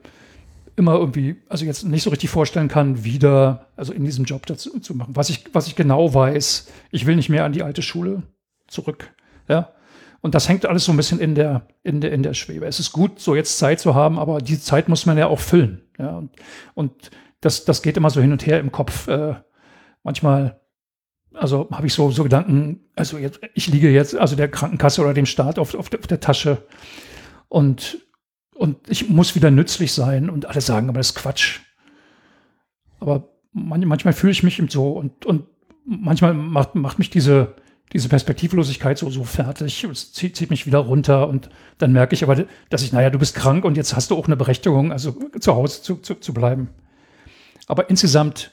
immer 0.76 0.94
irgendwie, 0.94 1.36
also 1.48 1.64
jetzt 1.64 1.84
nicht 1.84 2.02
so 2.02 2.10
richtig 2.10 2.30
vorstellen 2.30 2.68
kann, 2.68 3.04
wieder, 3.04 3.66
also 3.76 3.92
in 3.92 4.04
diesem 4.04 4.24
Job 4.24 4.46
dazu 4.46 4.78
zu 4.80 4.94
machen. 4.94 5.16
Was 5.16 5.30
ich, 5.30 5.44
was 5.52 5.66
ich 5.66 5.76
genau 5.76 6.14
weiß, 6.14 6.68
ich 6.90 7.06
will 7.06 7.16
nicht 7.16 7.28
mehr 7.28 7.44
an 7.44 7.52
die 7.52 7.62
alte 7.62 7.82
Schule 7.82 8.22
zurück. 8.68 9.12
Ja. 9.48 9.72
Und 10.20 10.34
das 10.34 10.48
hängt 10.48 10.66
alles 10.66 10.84
so 10.84 10.92
ein 10.92 10.96
bisschen 10.96 11.18
in 11.18 11.34
der, 11.34 11.66
in 11.82 12.00
der, 12.00 12.12
in 12.12 12.22
der 12.22 12.34
Schwebe. 12.34 12.66
Es 12.66 12.78
ist 12.78 12.92
gut, 12.92 13.20
so 13.20 13.34
jetzt 13.34 13.58
Zeit 13.58 13.80
zu 13.80 13.94
haben, 13.94 14.18
aber 14.18 14.38
die 14.38 14.60
Zeit 14.60 14.88
muss 14.88 15.06
man 15.06 15.16
ja 15.16 15.26
auch 15.26 15.40
füllen. 15.40 15.82
Ja. 15.98 16.16
Und, 16.16 16.30
und 16.74 17.10
das, 17.40 17.64
das 17.64 17.82
geht 17.82 17.96
immer 17.96 18.10
so 18.10 18.20
hin 18.20 18.32
und 18.32 18.46
her 18.46 18.60
im 18.60 18.70
Kopf. 18.70 19.08
Äh, 19.08 19.34
manchmal, 20.02 20.60
also 21.32 21.68
habe 21.72 21.86
ich 21.86 21.94
so, 21.94 22.10
so 22.10 22.22
Gedanken, 22.22 22.80
also 22.96 23.18
jetzt, 23.18 23.40
ich 23.54 23.66
liege 23.68 23.90
jetzt, 23.90 24.16
also 24.16 24.36
der 24.36 24.48
Krankenkasse 24.48 25.00
oder 25.00 25.14
dem 25.14 25.26
Staat 25.26 25.58
auf, 25.58 25.74
auf, 25.74 25.92
auf 25.92 26.06
der 26.06 26.20
Tasche 26.20 26.66
und 27.48 27.98
und 28.60 28.76
ich 28.90 29.08
muss 29.08 29.34
wieder 29.34 29.50
nützlich 29.50 29.90
sein 29.94 30.28
und 30.28 30.44
alle 30.44 30.60
sagen, 30.60 30.90
aber 30.90 30.98
das 30.98 31.08
ist 31.08 31.14
Quatsch. 31.14 31.60
Aber 32.98 33.30
man, 33.54 33.82
manchmal 33.86 34.12
fühle 34.12 34.32
ich 34.32 34.42
mich 34.42 34.62
so 34.68 34.92
und, 34.92 35.24
und 35.24 35.46
manchmal 35.86 36.34
macht, 36.34 36.74
macht 36.74 36.98
mich 36.98 37.08
diese, 37.08 37.54
diese 37.94 38.10
Perspektivlosigkeit 38.10 38.98
so, 38.98 39.08
so 39.08 39.24
fertig. 39.24 39.84
Es 39.84 40.12
zieht, 40.12 40.36
zieht 40.36 40.50
mich 40.50 40.66
wieder 40.66 40.80
runter 40.80 41.26
und 41.26 41.48
dann 41.78 41.92
merke 41.92 42.14
ich 42.14 42.22
aber, 42.22 42.44
dass 42.68 42.82
ich, 42.82 42.92
naja, 42.92 43.08
du 43.08 43.18
bist 43.18 43.34
krank 43.34 43.64
und 43.64 43.78
jetzt 43.78 43.96
hast 43.96 44.10
du 44.10 44.16
auch 44.16 44.26
eine 44.26 44.36
Berechtigung, 44.36 44.92
also 44.92 45.12
zu 45.40 45.54
Hause 45.54 45.80
zu, 45.80 45.96
zu, 45.96 46.16
zu 46.16 46.34
bleiben. 46.34 46.68
Aber 47.66 47.88
insgesamt, 47.88 48.52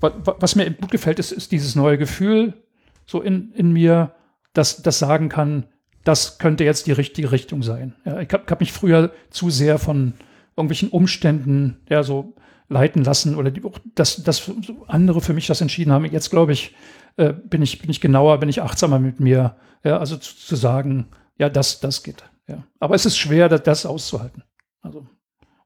was, 0.00 0.12
was 0.38 0.54
mir 0.54 0.70
gut 0.70 0.90
gefällt, 0.90 1.18
ist, 1.18 1.32
ist 1.32 1.50
dieses 1.50 1.76
neue 1.76 1.96
Gefühl 1.96 2.62
so 3.06 3.22
in, 3.22 3.52
in 3.52 3.72
mir, 3.72 4.12
dass 4.52 4.82
das 4.82 4.98
sagen 4.98 5.30
kann, 5.30 5.64
das 6.04 6.38
könnte 6.38 6.64
jetzt 6.64 6.86
die 6.86 6.92
richtige 6.92 7.32
Richtung 7.32 7.62
sein. 7.62 7.94
Ja, 8.04 8.20
ich 8.20 8.32
habe 8.32 8.44
hab 8.48 8.60
mich 8.60 8.72
früher 8.72 9.12
zu 9.30 9.50
sehr 9.50 9.78
von 9.78 10.14
irgendwelchen 10.56 10.88
Umständen 10.90 11.80
ja, 11.88 12.02
so 12.02 12.34
leiten 12.68 13.04
lassen 13.04 13.34
oder 13.34 13.50
die, 13.50 13.62
dass, 13.94 14.22
dass 14.22 14.50
andere 14.86 15.20
für 15.20 15.34
mich 15.34 15.46
das 15.46 15.60
entschieden 15.60 15.92
haben. 15.92 16.04
Jetzt 16.06 16.30
glaube 16.30 16.52
ich, 16.52 16.74
äh, 17.16 17.32
bin 17.32 17.62
ich, 17.62 17.80
bin 17.80 17.90
ich 17.90 18.00
genauer, 18.00 18.38
bin 18.38 18.48
ich 18.48 18.62
achtsamer 18.62 18.98
mit 18.98 19.20
mir. 19.20 19.56
Ja, 19.84 19.98
also 19.98 20.16
zu, 20.16 20.36
zu 20.36 20.56
sagen, 20.56 21.08
ja, 21.38 21.48
das, 21.48 21.80
das 21.80 22.02
geht. 22.02 22.24
Ja. 22.48 22.64
Aber 22.78 22.94
es 22.94 23.06
ist 23.06 23.18
schwer, 23.18 23.48
das, 23.48 23.62
das 23.62 23.86
auszuhalten. 23.86 24.42
Also, 24.82 25.00
und 25.00 25.08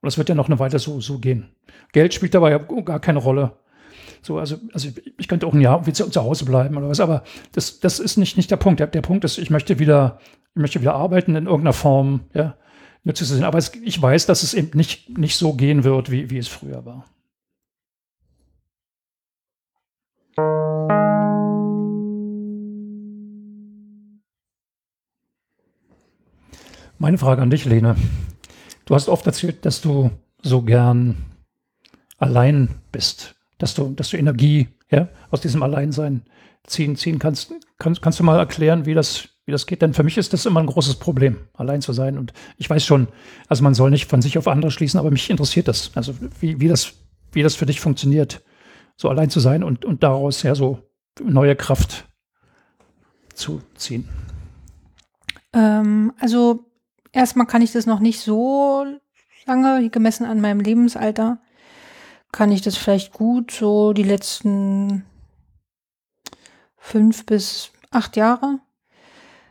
das 0.02 0.18
wird 0.18 0.28
ja 0.28 0.34
noch 0.34 0.48
eine 0.48 0.58
Weile 0.58 0.78
so, 0.78 1.00
so 1.00 1.18
gehen. 1.18 1.48
Geld 1.92 2.14
spielt 2.14 2.34
dabei 2.34 2.58
gar 2.58 3.00
keine 3.00 3.18
Rolle. 3.18 3.56
So, 4.24 4.38
also, 4.38 4.56
also 4.72 4.88
ich 5.18 5.28
könnte 5.28 5.46
auch 5.46 5.52
ein 5.52 5.60
Jahr 5.60 5.82
zu, 5.84 6.08
zu 6.08 6.22
Hause 6.22 6.46
bleiben 6.46 6.78
oder 6.78 6.88
was, 6.88 6.98
aber 6.98 7.24
das, 7.52 7.80
das 7.80 8.00
ist 8.00 8.16
nicht, 8.16 8.38
nicht 8.38 8.50
der 8.50 8.56
Punkt. 8.56 8.80
Der, 8.80 8.86
der 8.86 9.02
Punkt 9.02 9.22
ist, 9.24 9.36
ich 9.36 9.50
möchte 9.50 9.78
wieder, 9.78 10.18
ich 10.54 10.62
möchte 10.62 10.80
wieder 10.80 10.94
arbeiten 10.94 11.36
in 11.36 11.44
irgendeiner 11.44 11.74
Form, 11.74 12.20
ja, 12.32 12.56
nützlich 13.02 13.28
zu 13.28 13.34
sein. 13.34 13.44
Aber 13.44 13.58
es, 13.58 13.74
ich 13.74 14.00
weiß, 14.00 14.24
dass 14.24 14.42
es 14.42 14.54
eben 14.54 14.70
nicht, 14.78 15.18
nicht 15.18 15.36
so 15.36 15.52
gehen 15.52 15.84
wird, 15.84 16.10
wie, 16.10 16.30
wie 16.30 16.38
es 16.38 16.48
früher 16.48 16.86
war. 16.86 17.04
Meine 26.98 27.18
Frage 27.18 27.42
an 27.42 27.50
dich, 27.50 27.66
Lene. 27.66 27.94
Du 28.86 28.94
hast 28.94 29.10
oft 29.10 29.26
erzählt, 29.26 29.66
dass 29.66 29.82
du 29.82 30.10
so 30.40 30.62
gern 30.62 31.26
allein 32.16 32.70
bist 32.90 33.34
dass 33.64 33.72
du, 33.72 33.88
dass 33.94 34.10
du 34.10 34.18
Energie 34.18 34.68
ja, 34.90 35.08
aus 35.30 35.40
diesem 35.40 35.62
Alleinsein 35.62 36.26
ziehen, 36.66 36.96
ziehen 36.96 37.18
kannst. 37.18 37.50
kannst. 37.78 38.02
Kannst 38.02 38.20
du 38.20 38.22
mal 38.22 38.38
erklären, 38.38 38.84
wie 38.84 38.92
das, 38.92 39.30
wie 39.46 39.52
das 39.52 39.64
geht? 39.64 39.80
Denn 39.80 39.94
für 39.94 40.02
mich 40.02 40.18
ist 40.18 40.34
das 40.34 40.44
immer 40.44 40.60
ein 40.60 40.66
großes 40.66 40.96
Problem, 40.96 41.38
allein 41.54 41.80
zu 41.80 41.94
sein. 41.94 42.18
Und 42.18 42.34
ich 42.58 42.68
weiß 42.68 42.84
schon, 42.84 43.08
also 43.48 43.64
man 43.64 43.72
soll 43.72 43.90
nicht 43.90 44.10
von 44.10 44.20
sich 44.20 44.36
auf 44.36 44.48
andere 44.48 44.70
schließen, 44.70 45.00
aber 45.00 45.10
mich 45.10 45.30
interessiert 45.30 45.66
das. 45.66 45.92
Also 45.94 46.14
wie, 46.40 46.60
wie, 46.60 46.68
das, 46.68 46.92
wie 47.32 47.42
das 47.42 47.54
für 47.54 47.64
dich 47.64 47.80
funktioniert, 47.80 48.42
so 48.98 49.08
allein 49.08 49.30
zu 49.30 49.40
sein 49.40 49.64
und, 49.64 49.86
und 49.86 50.02
daraus 50.02 50.42
ja 50.42 50.54
so 50.54 50.80
neue 51.22 51.56
Kraft 51.56 52.06
zu 53.32 53.62
ziehen. 53.76 54.06
Ähm, 55.54 56.12
also 56.20 56.66
erstmal 57.12 57.46
kann 57.46 57.62
ich 57.62 57.72
das 57.72 57.86
noch 57.86 58.00
nicht 58.00 58.20
so 58.20 58.84
lange 59.46 59.88
gemessen 59.88 60.26
an 60.26 60.42
meinem 60.42 60.60
Lebensalter 60.60 61.38
kann 62.34 62.50
ich 62.50 62.62
das 62.62 62.76
vielleicht 62.76 63.12
gut, 63.12 63.52
so 63.52 63.92
die 63.92 64.02
letzten 64.02 65.04
fünf 66.76 67.24
bis 67.26 67.70
acht 67.92 68.16
Jahre, 68.16 68.58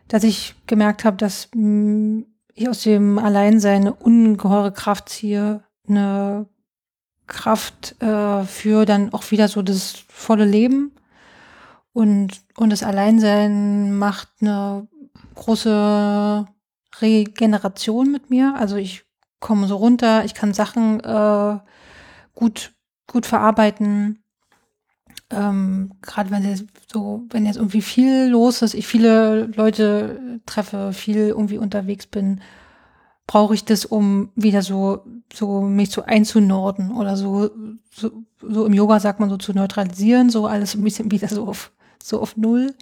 dass 0.09 0.25
ich 0.25 0.53
gemerkt 0.67 1.05
habe, 1.05 1.15
dass 1.15 1.47
hm, 1.53 2.25
ich 2.53 2.67
aus 2.67 2.81
dem 2.81 3.19
Alleinsein 3.19 3.83
eine 3.83 3.93
ungeheure 3.93 4.73
Kraft 4.73 5.07
ziehe, 5.07 5.63
eine 5.87 6.45
Kraft 7.25 7.95
äh, 8.01 8.43
für 8.43 8.83
dann 8.85 9.13
auch 9.13 9.31
wieder 9.31 9.47
so 9.47 9.61
das 9.61 10.03
volle 10.09 10.45
Leben. 10.45 10.91
Und, 11.93 12.41
und 12.57 12.69
das 12.69 12.83
Alleinsein 12.83 13.97
macht 13.97 14.27
eine 14.41 14.89
große 15.35 16.45
Regeneration 16.99 18.11
mit 18.11 18.29
mir. 18.29 18.55
Also 18.57 18.75
ich 18.75 19.05
komme 19.39 19.67
so 19.67 19.77
runter, 19.77 20.25
ich 20.25 20.33
kann 20.33 20.53
Sachen 20.53 20.99
äh, 20.99 21.59
gut, 22.33 22.73
gut 23.07 23.25
verarbeiten. 23.25 24.23
Ähm, 25.29 25.91
Gerade 26.01 26.31
wenn 26.31 26.47
jetzt 26.47 26.65
so, 26.91 27.25
wenn 27.29 27.45
jetzt 27.45 27.57
irgendwie 27.57 27.81
viel 27.81 28.27
los 28.27 28.61
ist, 28.61 28.73
ich 28.73 28.87
viele 28.87 29.45
Leute 29.55 30.41
treffe, 30.45 30.93
viel 30.93 31.29
irgendwie 31.29 31.57
unterwegs 31.57 32.07
bin, 32.07 32.41
brauche 33.25 33.53
ich 33.53 33.65
das, 33.65 33.85
um 33.85 34.31
wieder 34.35 34.61
so, 34.61 35.05
so 35.31 35.61
mich 35.61 35.91
so 35.91 36.03
einzunorden 36.03 36.91
oder 36.91 37.15
so, 37.15 37.49
so, 37.91 38.11
so 38.41 38.65
im 38.65 38.73
Yoga 38.73 38.99
sagt 38.99 39.19
man 39.19 39.29
so 39.29 39.37
zu 39.37 39.53
neutralisieren, 39.53 40.29
so 40.29 40.45
alles 40.45 40.75
ein 40.75 40.83
bisschen 40.83 41.11
wieder 41.11 41.27
so 41.29 41.47
auf, 41.47 41.71
so 42.01 42.21
auf 42.21 42.35
Null. 42.35 42.75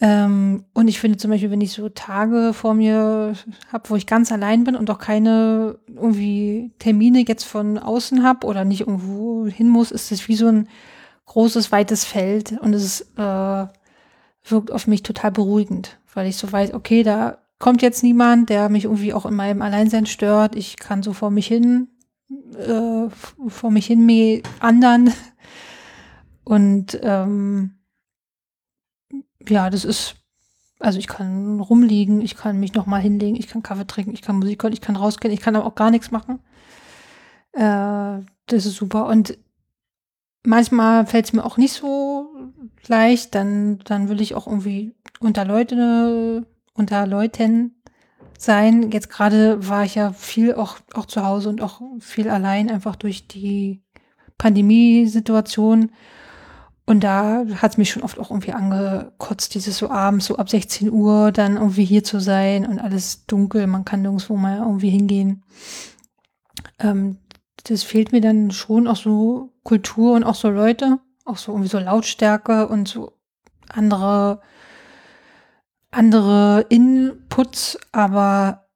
Ähm, 0.00 0.64
und 0.74 0.88
ich 0.88 0.98
finde 0.98 1.18
zum 1.18 1.30
Beispiel, 1.30 1.50
wenn 1.50 1.60
ich 1.60 1.72
so 1.72 1.88
Tage 1.88 2.52
vor 2.52 2.74
mir 2.74 3.34
habe, 3.72 3.90
wo 3.90 3.96
ich 3.96 4.06
ganz 4.06 4.32
allein 4.32 4.64
bin 4.64 4.74
und 4.74 4.90
auch 4.90 4.98
keine 4.98 5.78
irgendwie 5.88 6.72
Termine 6.78 7.24
jetzt 7.26 7.44
von 7.44 7.78
außen 7.78 8.24
habe 8.24 8.46
oder 8.46 8.64
nicht 8.64 8.80
irgendwo 8.80 9.46
hin 9.46 9.68
muss, 9.68 9.92
ist 9.92 10.10
es 10.10 10.26
wie 10.28 10.34
so 10.34 10.48
ein 10.48 10.68
großes, 11.26 11.70
weites 11.72 12.04
Feld 12.04 12.52
und 12.60 12.74
es 12.74 13.02
äh, 13.16 13.66
wirkt 14.46 14.72
auf 14.72 14.86
mich 14.86 15.02
total 15.02 15.30
beruhigend, 15.30 15.98
weil 16.12 16.26
ich 16.26 16.36
so 16.36 16.50
weiß, 16.50 16.74
okay, 16.74 17.02
da 17.02 17.38
kommt 17.58 17.80
jetzt 17.80 18.02
niemand, 18.02 18.50
der 18.50 18.68
mich 18.68 18.84
irgendwie 18.84 19.14
auch 19.14 19.26
in 19.26 19.34
meinem 19.34 19.62
Alleinsein 19.62 20.06
stört. 20.06 20.54
Ich 20.56 20.76
kann 20.76 21.02
so 21.02 21.12
vor 21.12 21.30
mich 21.30 21.46
hin, 21.46 21.88
äh, 22.58 23.08
vor 23.48 23.70
mich 23.70 23.86
hin 23.86 24.42
anderen 24.58 25.12
und 26.44 26.98
ähm, 27.02 27.76
ja, 29.50 29.70
das 29.70 29.84
ist, 29.84 30.16
also 30.78 30.98
ich 30.98 31.06
kann 31.06 31.60
rumliegen, 31.60 32.20
ich 32.20 32.36
kann 32.36 32.60
mich 32.60 32.74
nochmal 32.74 33.00
hinlegen, 33.00 33.36
ich 33.36 33.48
kann 33.48 33.62
Kaffee 33.62 33.86
trinken, 33.86 34.14
ich 34.14 34.22
kann 34.22 34.36
Musik 34.36 34.62
hören, 34.62 34.72
ich 34.72 34.80
kann 34.80 34.96
rausgehen, 34.96 35.32
ich 35.32 35.40
kann 35.40 35.56
aber 35.56 35.66
auch 35.66 35.74
gar 35.74 35.90
nichts 35.90 36.10
machen. 36.10 36.40
Äh, 37.52 38.22
das 38.46 38.66
ist 38.66 38.76
super. 38.76 39.06
Und 39.06 39.38
manchmal 40.44 41.06
fällt 41.06 41.26
es 41.26 41.32
mir 41.32 41.44
auch 41.44 41.56
nicht 41.56 41.72
so 41.72 42.52
leicht, 42.86 43.34
dann, 43.34 43.78
dann 43.84 44.08
will 44.08 44.20
ich 44.20 44.34
auch 44.34 44.46
irgendwie 44.46 44.94
unter 45.20 45.44
Leute, 45.44 46.46
unter 46.74 47.06
Leuten 47.06 47.82
sein. 48.38 48.90
Jetzt 48.90 49.10
gerade 49.10 49.68
war 49.68 49.84
ich 49.84 49.94
ja 49.94 50.12
viel 50.12 50.54
auch, 50.54 50.78
auch 50.94 51.06
zu 51.06 51.24
Hause 51.24 51.48
und 51.48 51.62
auch 51.62 51.80
viel 52.00 52.28
allein, 52.28 52.70
einfach 52.70 52.96
durch 52.96 53.26
die 53.26 53.82
Pandemiesituation. 54.38 55.90
Und 56.86 57.00
da 57.02 57.46
hat 57.62 57.72
es 57.72 57.78
mich 57.78 57.90
schon 57.90 58.02
oft 58.02 58.18
auch 58.18 58.30
irgendwie 58.30 58.52
angekotzt, 58.52 59.54
dieses 59.54 59.78
so 59.78 59.90
abends, 59.90 60.26
so 60.26 60.36
ab 60.36 60.50
16 60.50 60.90
Uhr 60.90 61.32
dann 61.32 61.56
irgendwie 61.56 61.84
hier 61.84 62.04
zu 62.04 62.20
sein 62.20 62.66
und 62.66 62.78
alles 62.78 63.24
dunkel, 63.26 63.66
man 63.66 63.86
kann 63.86 64.02
nirgendwo 64.02 64.36
mal 64.36 64.58
irgendwie 64.58 64.90
hingehen. 64.90 65.42
Ähm, 66.78 67.16
das 67.64 67.82
fehlt 67.82 68.12
mir 68.12 68.20
dann 68.20 68.50
schon 68.50 68.86
auch 68.86 68.96
so 68.96 69.54
Kultur 69.62 70.12
und 70.12 70.24
auch 70.24 70.34
so 70.34 70.50
Leute, 70.50 70.98
auch 71.24 71.38
so 71.38 71.52
irgendwie 71.52 71.70
so 71.70 71.78
Lautstärke 71.78 72.68
und 72.68 72.86
so 72.86 73.12
andere, 73.70 74.42
andere 75.90 76.66
Inputs, 76.68 77.78
aber 77.92 78.66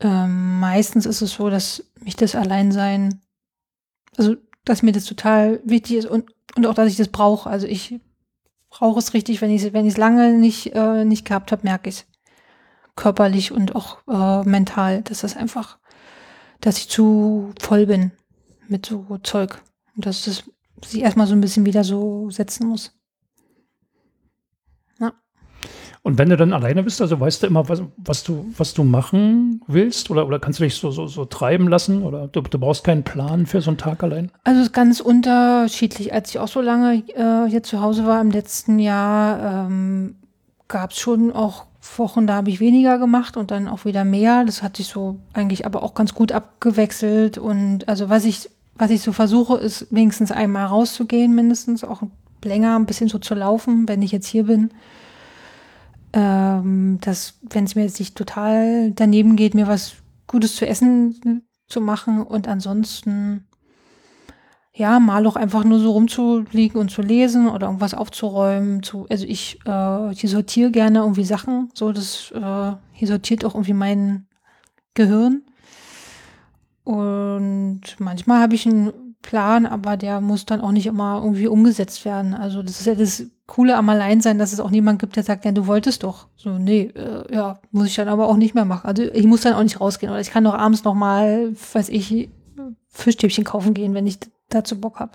ähm, 0.00 0.58
meistens 0.58 1.04
ist 1.04 1.20
es 1.20 1.32
so, 1.32 1.50
dass 1.50 1.84
mich 2.00 2.16
das 2.16 2.34
Alleinsein, 2.34 3.20
also 4.16 4.36
dass 4.64 4.82
mir 4.82 4.92
das 4.92 5.04
total 5.04 5.60
wichtig 5.64 5.98
ist 5.98 6.06
und, 6.06 6.30
und 6.58 6.66
auch, 6.66 6.74
dass 6.74 6.88
ich 6.88 6.96
das 6.96 7.08
brauche. 7.08 7.48
Also 7.48 7.66
ich 7.66 8.00
brauche 8.68 8.98
es 8.98 9.14
richtig, 9.14 9.40
wenn 9.40 9.50
ich 9.50 9.62
es 9.62 9.72
wenn 9.72 9.88
lange 9.90 10.34
nicht, 10.34 10.74
äh, 10.74 11.04
nicht 11.04 11.24
gehabt 11.24 11.52
habe, 11.52 11.62
merke 11.62 11.88
ich 11.88 12.00
es. 12.00 12.06
Körperlich 12.96 13.52
und 13.52 13.76
auch 13.76 13.98
äh, 14.08 14.48
mental. 14.48 15.02
Das 15.02 15.22
ist 15.22 15.36
einfach, 15.36 15.78
dass 16.60 16.78
ich 16.78 16.88
zu 16.88 17.52
voll 17.60 17.86
bin 17.86 18.10
mit 18.66 18.86
so 18.86 19.18
Zeug. 19.22 19.62
Und 19.94 20.04
dass 20.04 20.24
das 20.24 20.44
sich 20.84 21.02
erstmal 21.02 21.26
so 21.26 21.34
ein 21.34 21.40
bisschen 21.40 21.64
wieder 21.64 21.84
so 21.84 22.28
setzen 22.30 22.66
muss. 22.66 22.97
Und 26.02 26.18
wenn 26.18 26.28
du 26.28 26.36
dann 26.36 26.52
alleine 26.52 26.82
bist, 26.82 27.00
also 27.00 27.18
weißt 27.18 27.42
du 27.42 27.46
immer, 27.46 27.68
was, 27.68 27.82
was 27.96 28.24
du, 28.24 28.46
was 28.56 28.74
du 28.74 28.84
machen 28.84 29.62
willst? 29.66 30.10
Oder, 30.10 30.26
oder 30.26 30.38
kannst 30.38 30.58
du 30.58 30.64
dich 30.64 30.74
so, 30.74 30.90
so, 30.90 31.06
so 31.06 31.24
treiben 31.24 31.68
lassen? 31.68 32.02
Oder 32.02 32.28
du, 32.28 32.40
du 32.40 32.58
brauchst 32.58 32.84
keinen 32.84 33.02
Plan 33.02 33.46
für 33.46 33.60
so 33.60 33.70
einen 33.70 33.78
Tag 33.78 34.02
allein? 34.02 34.30
Also 34.44 34.60
es 34.60 34.68
ist 34.68 34.72
ganz 34.72 35.00
unterschiedlich. 35.00 36.12
Als 36.12 36.30
ich 36.30 36.38
auch 36.38 36.48
so 36.48 36.60
lange 36.60 37.02
äh, 37.14 37.48
hier 37.48 37.62
zu 37.62 37.80
Hause 37.80 38.06
war 38.06 38.20
im 38.20 38.30
letzten 38.30 38.78
Jahr, 38.78 39.66
ähm, 39.66 40.16
gab 40.68 40.92
es 40.92 40.98
schon 40.98 41.32
auch 41.32 41.64
Wochen, 41.96 42.26
da 42.26 42.34
habe 42.34 42.50
ich 42.50 42.60
weniger 42.60 42.98
gemacht 42.98 43.36
und 43.36 43.50
dann 43.50 43.66
auch 43.66 43.84
wieder 43.84 44.04
mehr. 44.04 44.44
Das 44.44 44.62
hat 44.62 44.76
sich 44.76 44.88
so 44.88 45.16
eigentlich 45.32 45.64
aber 45.64 45.82
auch 45.82 45.94
ganz 45.94 46.14
gut 46.14 46.32
abgewechselt. 46.32 47.38
Und 47.38 47.88
also 47.88 48.08
was 48.08 48.24
ich, 48.24 48.50
was 48.76 48.90
ich 48.90 49.00
so 49.00 49.12
versuche, 49.12 49.56
ist 49.56 49.86
wenigstens 49.90 50.30
einmal 50.30 50.66
rauszugehen, 50.66 51.34
mindestens 51.34 51.84
auch 51.84 52.02
länger 52.44 52.78
ein 52.78 52.86
bisschen 52.86 53.08
so 53.08 53.18
zu 53.18 53.34
laufen, 53.34 53.88
wenn 53.88 54.02
ich 54.02 54.12
jetzt 54.12 54.26
hier 54.26 54.44
bin 54.44 54.70
ähm, 56.12 56.98
dass, 57.00 57.38
wenn 57.50 57.64
es 57.64 57.74
mir 57.74 57.82
jetzt 57.82 57.98
nicht 57.98 58.16
total 58.16 58.92
daneben 58.92 59.36
geht, 59.36 59.54
mir 59.54 59.66
was 59.66 59.94
Gutes 60.26 60.56
zu 60.56 60.66
essen 60.66 61.44
zu 61.66 61.80
machen 61.80 62.22
und 62.22 62.48
ansonsten 62.48 63.44
ja, 64.78 65.00
mal 65.00 65.26
auch 65.26 65.34
einfach 65.34 65.64
nur 65.64 65.80
so 65.80 65.90
rumzuliegen 65.90 66.80
und 66.80 66.90
zu 66.90 67.02
lesen 67.02 67.48
oder 67.48 67.66
irgendwas 67.66 67.94
aufzuräumen. 67.94 68.84
Zu, 68.84 69.06
also 69.10 69.26
ich, 69.26 69.58
äh, 69.66 70.12
ich 70.12 70.20
sortiere 70.30 70.70
gerne 70.70 71.00
irgendwie 71.00 71.24
Sachen, 71.24 71.70
so 71.74 71.90
das 71.90 72.30
äh, 72.30 72.72
hier 72.92 73.08
sortiert 73.08 73.44
auch 73.44 73.54
irgendwie 73.54 73.74
mein 73.74 74.28
Gehirn. 74.94 75.42
Und 76.84 77.80
manchmal 77.98 78.40
habe 78.40 78.54
ich 78.54 78.66
einen 78.66 79.07
Plan, 79.28 79.66
aber 79.66 79.98
der 79.98 80.22
muss 80.22 80.46
dann 80.46 80.62
auch 80.62 80.72
nicht 80.72 80.86
immer 80.86 81.20
irgendwie 81.22 81.48
umgesetzt 81.48 82.06
werden. 82.06 82.32
Also 82.32 82.62
das 82.62 82.80
ist 82.80 82.86
ja 82.86 82.94
das 82.94 83.24
Coole 83.46 83.76
am 83.76 83.90
Alleinsein, 83.90 84.38
dass 84.38 84.54
es 84.54 84.60
auch 84.60 84.70
niemand 84.70 85.00
gibt, 85.00 85.16
der 85.16 85.22
sagt, 85.22 85.44
ja, 85.44 85.52
du 85.52 85.66
wolltest 85.66 86.02
doch. 86.02 86.28
So, 86.34 86.58
nee, 86.58 86.84
äh, 86.94 87.30
ja, 87.30 87.60
muss 87.70 87.88
ich 87.88 87.94
dann 87.94 88.08
aber 88.08 88.26
auch 88.26 88.38
nicht 88.38 88.54
mehr 88.54 88.64
machen. 88.64 88.86
Also 88.86 89.02
ich 89.02 89.26
muss 89.26 89.42
dann 89.42 89.52
auch 89.52 89.62
nicht 89.62 89.82
rausgehen. 89.82 90.10
Oder 90.10 90.22
ich 90.22 90.30
kann 90.30 90.44
doch 90.44 90.54
abends 90.54 90.82
noch 90.82 90.94
mal, 90.94 91.54
weiß 91.74 91.90
ich, 91.90 92.30
Fischstäbchen 92.88 93.44
kaufen 93.44 93.74
gehen, 93.74 93.92
wenn 93.92 94.06
ich 94.06 94.18
dazu 94.48 94.80
Bock 94.80 94.98
habe. 94.98 95.12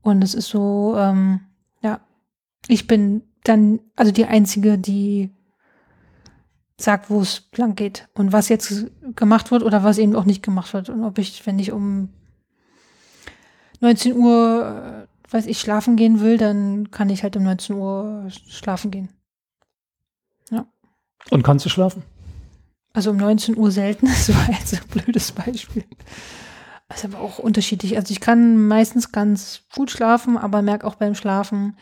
Und 0.00 0.24
es 0.24 0.32
ist 0.32 0.48
so, 0.48 0.94
ähm, 0.96 1.40
ja, 1.82 2.00
ich 2.66 2.86
bin 2.86 3.24
dann 3.44 3.80
also 3.94 4.10
die 4.10 4.24
Einzige, 4.24 4.78
die 4.78 5.34
sagt, 6.78 7.10
wo 7.10 7.20
es 7.20 7.50
lang 7.56 7.74
geht 7.74 8.08
und 8.14 8.32
was 8.32 8.48
jetzt 8.48 8.86
gemacht 9.16 9.50
wird 9.50 9.64
oder 9.64 9.84
was 9.84 9.98
eben 9.98 10.16
auch 10.16 10.24
nicht 10.24 10.42
gemacht 10.42 10.72
wird. 10.72 10.88
Und 10.88 11.04
ob 11.04 11.18
ich, 11.18 11.44
wenn 11.44 11.58
ich 11.58 11.72
um 11.72 12.08
19 13.82 14.16
Uhr 14.16 15.08
weiß 15.32 15.46
ich, 15.46 15.60
schlafen 15.60 15.96
gehen 15.96 16.20
will, 16.20 16.36
dann 16.36 16.90
kann 16.90 17.10
ich 17.10 17.22
halt 17.22 17.36
um 17.36 17.42
19 17.42 17.76
Uhr 17.76 18.28
schlafen 18.48 18.90
gehen. 18.90 19.08
Ja. 20.50 20.66
Und 21.30 21.42
kannst 21.42 21.64
du 21.64 21.70
schlafen? 21.70 22.02
Also 22.92 23.10
um 23.10 23.16
19 23.16 23.56
Uhr 23.56 23.70
selten, 23.70 24.06
das 24.06 24.34
war 24.34 24.50
jetzt 24.50 24.74
ein 24.74 24.88
blödes 24.88 25.32
Beispiel. 25.32 25.84
Das 26.88 26.98
ist 26.98 27.04
aber 27.06 27.22
auch 27.22 27.38
unterschiedlich. 27.38 27.96
Also 27.96 28.12
ich 28.12 28.20
kann 28.20 28.66
meistens 28.66 29.12
ganz 29.12 29.62
gut 29.74 29.90
schlafen, 29.90 30.36
aber 30.36 30.60
merke 30.60 30.86
auch 30.86 30.96
beim 30.96 31.14
Schlafen, 31.14 31.76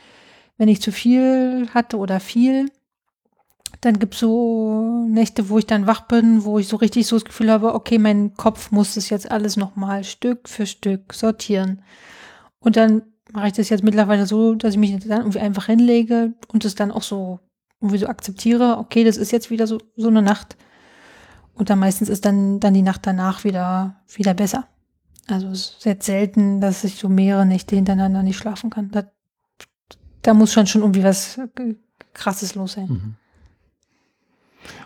wenn 0.57 0.69
ich 0.69 0.81
zu 0.81 0.93
viel 0.93 1.69
hatte 1.75 1.97
oder 1.99 2.21
viel, 2.21 2.71
dann 3.81 3.99
gibt 3.99 4.15
es 4.15 4.21
so 4.21 5.07
Nächte, 5.09 5.49
wo 5.49 5.59
ich 5.59 5.67
dann 5.67 5.87
wach 5.87 6.03
bin, 6.03 6.45
wo 6.45 6.59
ich 6.59 6.69
so 6.69 6.77
richtig 6.77 7.07
so 7.07 7.17
das 7.17 7.25
Gefühl 7.25 7.51
habe, 7.51 7.75
okay, 7.75 7.99
mein 7.99 8.35
Kopf 8.35 8.71
muss 8.71 8.95
das 8.95 9.09
jetzt 9.09 9.31
alles 9.31 9.57
nochmal 9.57 10.05
Stück 10.05 10.49
für 10.49 10.67
Stück 10.67 11.15
sortieren. 11.15 11.83
Und 12.59 12.77
dann 12.77 13.03
mache 13.33 13.49
ich 13.49 13.53
das 13.55 13.71
jetzt 13.71 13.83
mittlerweile 13.83 14.27
so, 14.27 14.55
dass 14.55 14.75
ich 14.75 14.79
mich 14.79 14.99
dann 15.07 15.21
irgendwie 15.21 15.41
einfach 15.41 15.67
hinlege 15.67 16.35
und 16.49 16.65
es 16.65 16.75
dann 16.75 16.91
auch 16.91 17.03
so 17.03 17.41
irgendwie 17.81 17.99
so 17.99 18.07
akzeptiere, 18.07 18.77
okay, 18.77 19.05
das 19.05 19.17
ist 19.17 19.33
jetzt 19.33 19.51
wieder 19.51 19.67
so, 19.67 19.79
so 19.97 20.09
eine 20.09 20.21
Nacht. 20.21 20.57
Und 21.55 21.71
dann 21.71 21.79
meistens 21.79 22.11
ist 22.11 22.27
dann, 22.27 22.61
dann 22.61 22.75
die 22.75 22.83
Nacht 22.83 23.07
danach 23.07 23.45
wieder, 23.45 24.03
wieder 24.09 24.35
besser. 24.35 24.67
Also 25.27 25.49
es 25.49 25.77
ist 25.79 25.85
jetzt 25.85 26.07
selten, 26.07 26.61
dass 26.61 26.85
ich 26.85 26.97
so 26.97 27.09
mehrere 27.09 27.47
Nächte 27.47 27.77
hintereinander 27.77 28.23
nicht 28.23 28.37
schlafen 28.37 28.69
kann. 28.69 28.91
Da, 28.91 29.05
da 30.23 30.35
muss 30.35 30.53
schon 30.53 30.67
schon 30.67 30.83
irgendwie 30.83 31.05
was 31.05 31.41
krasses 32.13 32.55
los 32.55 32.73
sein. 32.73 32.89
Mhm. 32.89 33.17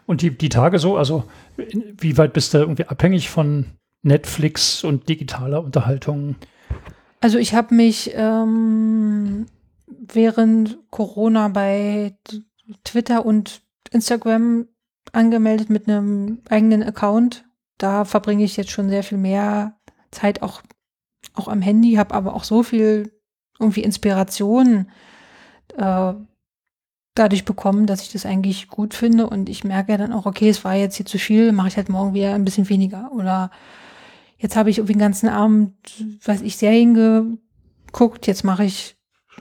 Und 0.07 0.23
die, 0.23 0.37
die 0.37 0.49
Tage 0.49 0.79
so, 0.79 0.97
also 0.97 1.25
wie 1.57 2.16
weit 2.18 2.33
bist 2.33 2.55
du 2.55 2.59
irgendwie 2.59 2.85
abhängig 2.85 3.29
von 3.29 3.66
Netflix 4.03 4.85
und 4.85 5.09
digitaler 5.09 5.62
Unterhaltung? 5.62 6.37
Also 7.20 7.38
ich 7.38 7.55
habe 7.55 7.75
mich 7.75 8.12
ähm, 8.14 9.47
während 9.87 10.79
Corona 10.90 11.49
bei 11.49 12.16
Twitter 12.85 13.25
und 13.25 13.62
Instagram 13.90 14.66
angemeldet 15.12 15.70
mit 15.70 15.88
einem 15.88 16.42
eigenen 16.49 16.83
Account. 16.83 17.44
Da 17.79 18.05
verbringe 18.05 18.44
ich 18.44 18.57
jetzt 18.57 18.70
schon 18.70 18.88
sehr 18.88 19.03
viel 19.03 19.18
mehr 19.18 19.79
Zeit 20.11 20.42
auch, 20.42 20.62
auch 21.35 21.49
am 21.49 21.62
Handy, 21.62 21.94
habe 21.94 22.14
aber 22.14 22.35
auch 22.35 22.44
so 22.44 22.62
viel 22.62 23.12
irgendwie 23.59 23.83
Inspiration 23.83 24.90
äh, 25.77 26.14
dadurch 27.14 27.44
bekommen, 27.44 27.87
dass 27.87 28.03
ich 28.03 28.12
das 28.12 28.27
eigentlich 28.27 28.68
gut 28.68 28.92
finde 28.92 29.29
und 29.29 29.48
ich 29.48 29.64
merke 29.64 29.96
dann 29.96 30.12
auch, 30.12 30.27
okay, 30.27 30.48
es 30.48 30.64
war 30.64 30.74
jetzt 30.74 30.96
hier 30.96 31.07
zu 31.07 31.18
viel, 31.18 31.53
mache 31.53 31.68
ich 31.68 31.77
halt 31.77 31.88
morgen 31.88 32.12
wieder 32.14 32.35
ein 32.35 32.44
bisschen 32.44 32.68
weniger 32.68 33.11
oder 33.12 33.50
jetzt 34.37 34.57
habe 34.57 34.68
ich 34.68 34.79
irgendwie 34.79 34.94
den 34.94 35.00
ganzen 35.00 35.29
Abend, 35.29 35.74
weiß 36.24 36.42
ich, 36.42 36.57
Serien 36.57 37.38
geguckt, 37.87 38.27
jetzt 38.27 38.44
mache 38.44 38.64
ich 38.64 38.96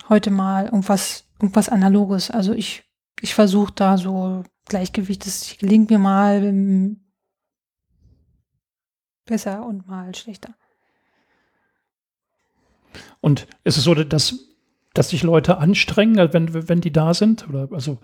heute 0.08 0.30
mal 0.30 0.66
irgendwas, 0.66 1.26
irgendwas 1.40 1.70
Analoges. 1.70 2.30
Also 2.30 2.54
ich, 2.54 2.84
ich 3.22 3.34
versuche 3.34 3.74
da 3.74 3.98
so 3.98 4.44
Gleichgewicht, 4.66 5.26
das 5.26 5.56
gelingt 5.58 5.90
mir 5.90 6.00
mal 6.00 6.96
besser 9.26 9.66
und 9.66 9.88
mal 9.88 10.14
schlechter. 10.14 10.56
Und 13.20 13.48
ist 13.64 13.78
es 13.78 13.84
so, 13.84 13.96
dass, 13.96 14.53
dass 14.94 15.10
sich 15.10 15.24
Leute 15.24 15.58
anstrengen, 15.58 16.34
wenn, 16.34 16.70
wenn 16.70 16.82
die 16.82 16.92
da 16.92 17.14
sind? 17.14 17.48
Oder 17.50 17.68
also 17.72 17.98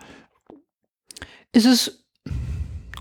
ist 1.51 1.65
es 1.65 2.05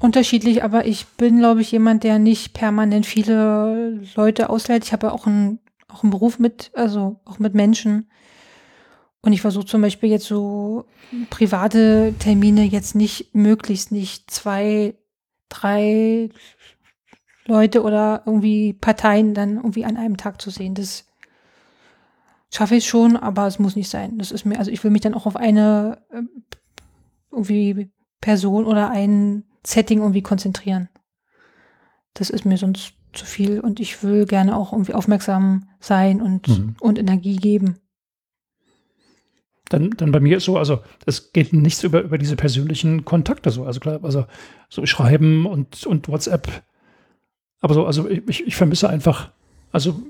unterschiedlich, 0.00 0.62
aber 0.62 0.86
ich 0.86 1.06
bin, 1.06 1.38
glaube 1.38 1.60
ich, 1.60 1.72
jemand, 1.72 2.04
der 2.04 2.18
nicht 2.18 2.52
permanent 2.54 3.06
viele 3.06 4.00
Leute 4.14 4.50
ausleiht. 4.50 4.84
Ich 4.84 4.92
habe 4.92 5.08
ja 5.08 5.12
auch 5.12 5.26
einen, 5.26 5.58
auch 5.88 6.02
einen 6.02 6.10
Beruf 6.10 6.38
mit, 6.38 6.70
also 6.74 7.20
auch 7.24 7.38
mit 7.38 7.54
Menschen. 7.54 8.10
Und 9.20 9.32
ich 9.32 9.40
versuche 9.40 9.66
zum 9.66 9.82
Beispiel 9.82 10.10
jetzt 10.10 10.26
so 10.26 10.84
private 11.30 12.14
Termine 12.18 12.64
jetzt 12.64 12.94
nicht, 12.94 13.34
möglichst 13.34 13.90
nicht 13.90 14.30
zwei, 14.30 14.94
drei 15.48 16.30
Leute 17.46 17.82
oder 17.82 18.22
irgendwie 18.26 18.74
Parteien 18.74 19.34
dann 19.34 19.56
irgendwie 19.56 19.84
an 19.84 19.96
einem 19.96 20.16
Tag 20.16 20.40
zu 20.40 20.50
sehen. 20.50 20.74
Das 20.74 21.07
schaffe 22.50 22.76
ich 22.76 22.86
schon, 22.86 23.16
aber 23.16 23.46
es 23.46 23.58
muss 23.58 23.76
nicht 23.76 23.90
sein. 23.90 24.18
Das 24.18 24.30
ist 24.30 24.44
mir, 24.44 24.58
also 24.58 24.70
ich 24.70 24.82
will 24.82 24.90
mich 24.90 25.02
dann 25.02 25.14
auch 25.14 25.26
auf 25.26 25.36
eine 25.36 25.98
äh, 26.10 26.22
irgendwie 27.30 27.90
Person 28.20 28.64
oder 28.64 28.90
einen 28.90 29.44
Setting 29.64 29.98
irgendwie 29.98 30.22
konzentrieren. 30.22 30.88
Das 32.14 32.30
ist 32.30 32.44
mir 32.44 32.56
sonst 32.56 32.94
zu 33.12 33.24
viel 33.24 33.60
und 33.60 33.80
ich 33.80 34.02
will 34.02 34.26
gerne 34.26 34.56
auch 34.56 34.72
irgendwie 34.72 34.94
aufmerksam 34.94 35.68
sein 35.80 36.20
und, 36.20 36.48
mhm. 36.48 36.76
und 36.80 36.98
Energie 36.98 37.36
geben. 37.36 37.78
Dann, 39.68 39.90
dann 39.90 40.12
bei 40.12 40.20
mir 40.20 40.38
ist 40.38 40.44
so, 40.44 40.56
also 40.56 40.80
es 41.04 41.32
geht 41.32 41.52
nichts 41.52 41.82
über, 41.84 42.00
über 42.00 42.16
diese 42.16 42.36
persönlichen 42.36 43.04
Kontakte 43.04 43.50
so. 43.50 43.64
Also 43.64 43.80
klar, 43.80 44.00
also 44.02 44.24
so 44.70 44.84
Schreiben 44.86 45.44
und, 45.44 45.84
und 45.86 46.08
WhatsApp. 46.08 46.64
Aber 47.60 47.74
so, 47.74 47.84
also 47.84 48.08
ich, 48.08 48.46
ich 48.46 48.56
vermisse 48.56 48.88
einfach, 48.88 49.32
also 49.70 50.00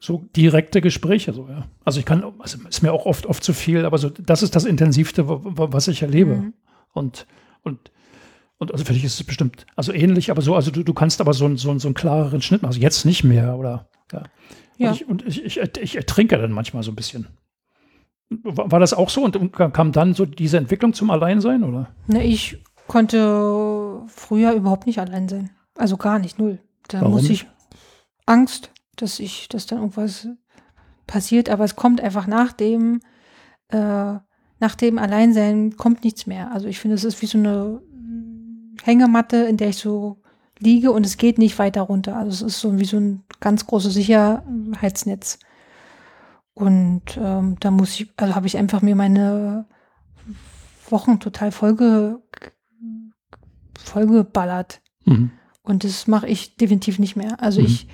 so 0.00 0.24
direkte 0.36 0.80
Gespräche. 0.80 1.32
So, 1.32 1.48
ja. 1.48 1.66
Also 1.84 2.00
ich 2.00 2.06
kann, 2.06 2.24
also 2.38 2.58
ist 2.68 2.82
mir 2.82 2.92
auch 2.92 3.06
oft, 3.06 3.26
oft 3.26 3.42
zu 3.42 3.52
viel, 3.52 3.84
aber 3.84 3.98
so, 3.98 4.10
das 4.10 4.42
ist 4.42 4.54
das 4.54 4.64
Intensivste, 4.64 5.24
was 5.26 5.88
ich 5.88 6.02
erlebe. 6.02 6.36
Mhm. 6.36 6.54
Und, 6.92 7.26
und, 7.62 7.90
und 8.58 8.72
also 8.72 8.84
für 8.84 8.92
dich 8.92 9.04
ist 9.04 9.20
es 9.20 9.24
bestimmt, 9.24 9.66
also 9.76 9.92
ähnlich, 9.92 10.30
aber 10.30 10.42
so, 10.42 10.54
also 10.54 10.70
du, 10.70 10.82
du 10.82 10.94
kannst 10.94 11.20
aber 11.20 11.32
so, 11.32 11.54
so, 11.56 11.78
so 11.78 11.88
einen 11.88 11.94
klareren 11.94 12.42
Schnitt 12.42 12.62
machen. 12.62 12.70
Also 12.70 12.80
jetzt 12.80 13.04
nicht 13.04 13.24
mehr, 13.24 13.56
oder? 13.56 13.88
Ja. 14.12 14.22
ja. 14.76 14.90
Und, 14.90 14.96
ich, 14.96 15.08
und 15.08 15.26
ich, 15.26 15.44
ich, 15.44 15.76
ich 15.80 15.96
ertrinke 15.96 16.38
dann 16.38 16.52
manchmal 16.52 16.82
so 16.82 16.92
ein 16.92 16.96
bisschen. 16.96 17.28
War 18.42 18.80
das 18.80 18.94
auch 18.94 19.10
so 19.10 19.22
und 19.22 19.52
kam 19.52 19.92
dann 19.92 20.14
so 20.14 20.24
diese 20.24 20.56
Entwicklung 20.56 20.92
zum 20.92 21.10
Alleinsein, 21.10 21.62
oder? 21.62 21.94
Ne, 22.06 22.24
ich 22.24 22.58
konnte 22.86 24.02
früher 24.08 24.52
überhaupt 24.52 24.86
nicht 24.86 24.98
allein 24.98 25.28
sein. 25.28 25.50
Also 25.76 25.96
gar 25.96 26.18
nicht, 26.18 26.38
null. 26.38 26.58
Da 26.88 27.00
Warum 27.00 27.12
muss 27.14 27.28
ich 27.28 27.46
Angst, 28.26 28.70
dass 28.96 29.18
ich, 29.20 29.48
dass 29.48 29.66
dann 29.66 29.78
irgendwas 29.78 30.28
passiert, 31.06 31.48
aber 31.48 31.64
es 31.64 31.76
kommt 31.76 32.00
einfach 32.00 32.26
nach 32.26 32.52
dem, 32.52 33.00
äh, 33.68 34.14
nach 34.60 34.74
dem 34.76 34.98
Alleinsein 34.98 35.76
kommt 35.76 36.04
nichts 36.04 36.26
mehr. 36.26 36.52
Also 36.52 36.66
ich 36.66 36.78
finde, 36.78 36.96
es 36.96 37.04
ist 37.04 37.20
wie 37.22 37.26
so 37.26 37.38
eine 37.38 37.82
Hängematte, 38.82 39.36
in 39.36 39.56
der 39.56 39.70
ich 39.70 39.76
so 39.76 40.22
liege 40.58 40.92
und 40.92 41.04
es 41.04 41.16
geht 41.16 41.38
nicht 41.38 41.58
weiter 41.58 41.82
runter. 41.82 42.16
Also 42.16 42.46
es 42.46 42.54
ist 42.54 42.60
so 42.60 42.78
wie 42.78 42.84
so 42.84 42.96
ein 42.98 43.22
ganz 43.40 43.66
großes 43.66 43.94
Sicherheitsnetz. 43.94 45.38
Und 46.54 47.02
ähm, 47.18 47.56
da 47.60 47.70
muss 47.70 47.98
ich, 47.98 48.12
also 48.16 48.34
habe 48.34 48.46
ich 48.46 48.56
einfach 48.56 48.80
mir 48.80 48.94
meine 48.94 49.66
Wochen 50.88 51.18
total 51.18 51.50
vollge, 51.50 52.22
vollgeballert. 53.76 54.80
Mhm. 55.04 55.32
Und 55.62 55.82
das 55.82 56.06
mache 56.06 56.28
ich 56.28 56.56
definitiv 56.56 56.98
nicht 56.98 57.16
mehr. 57.16 57.42
Also 57.42 57.60
mhm. 57.60 57.66
ich 57.66 57.88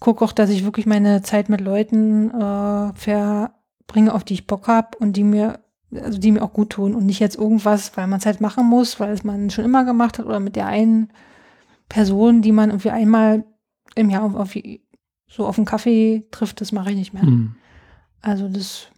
gucke 0.00 0.24
auch, 0.24 0.32
dass 0.32 0.50
ich 0.50 0.64
wirklich 0.64 0.86
meine 0.86 1.22
Zeit 1.22 1.48
mit 1.48 1.60
Leuten 1.60 2.30
äh, 2.30 2.92
verbringe, 2.94 4.12
auf 4.12 4.24
die 4.24 4.34
ich 4.34 4.46
Bock 4.46 4.66
habe 4.66 4.98
und 4.98 5.16
die 5.16 5.24
mir, 5.24 5.60
also 5.94 6.18
die 6.18 6.32
mir 6.32 6.42
auch 6.42 6.52
gut 6.52 6.70
tun 6.70 6.94
und 6.94 7.06
nicht 7.06 7.20
jetzt 7.20 7.36
irgendwas, 7.36 7.96
weil 7.96 8.06
man 8.06 8.18
es 8.18 8.26
halt 8.26 8.40
machen 8.40 8.66
muss, 8.66 8.98
weil 8.98 9.12
es 9.12 9.24
man 9.24 9.50
schon 9.50 9.64
immer 9.64 9.84
gemacht 9.84 10.18
hat 10.18 10.26
oder 10.26 10.40
mit 10.40 10.56
der 10.56 10.66
einen 10.66 11.12
Person, 11.88 12.40
die 12.42 12.52
man 12.52 12.70
irgendwie 12.70 12.90
einmal 12.90 13.44
im 13.94 14.10
Jahr 14.10 14.24
auf, 14.24 14.34
auf 14.34 14.54
so 15.28 15.46
auf 15.46 15.58
einen 15.58 15.66
Kaffee 15.66 16.26
trifft, 16.30 16.60
das 16.60 16.72
mache 16.72 16.90
ich 16.90 16.96
nicht 16.96 17.12
mehr. 17.12 17.24
Mhm. 17.24 17.54
Also 18.22 18.48
das 18.48 18.88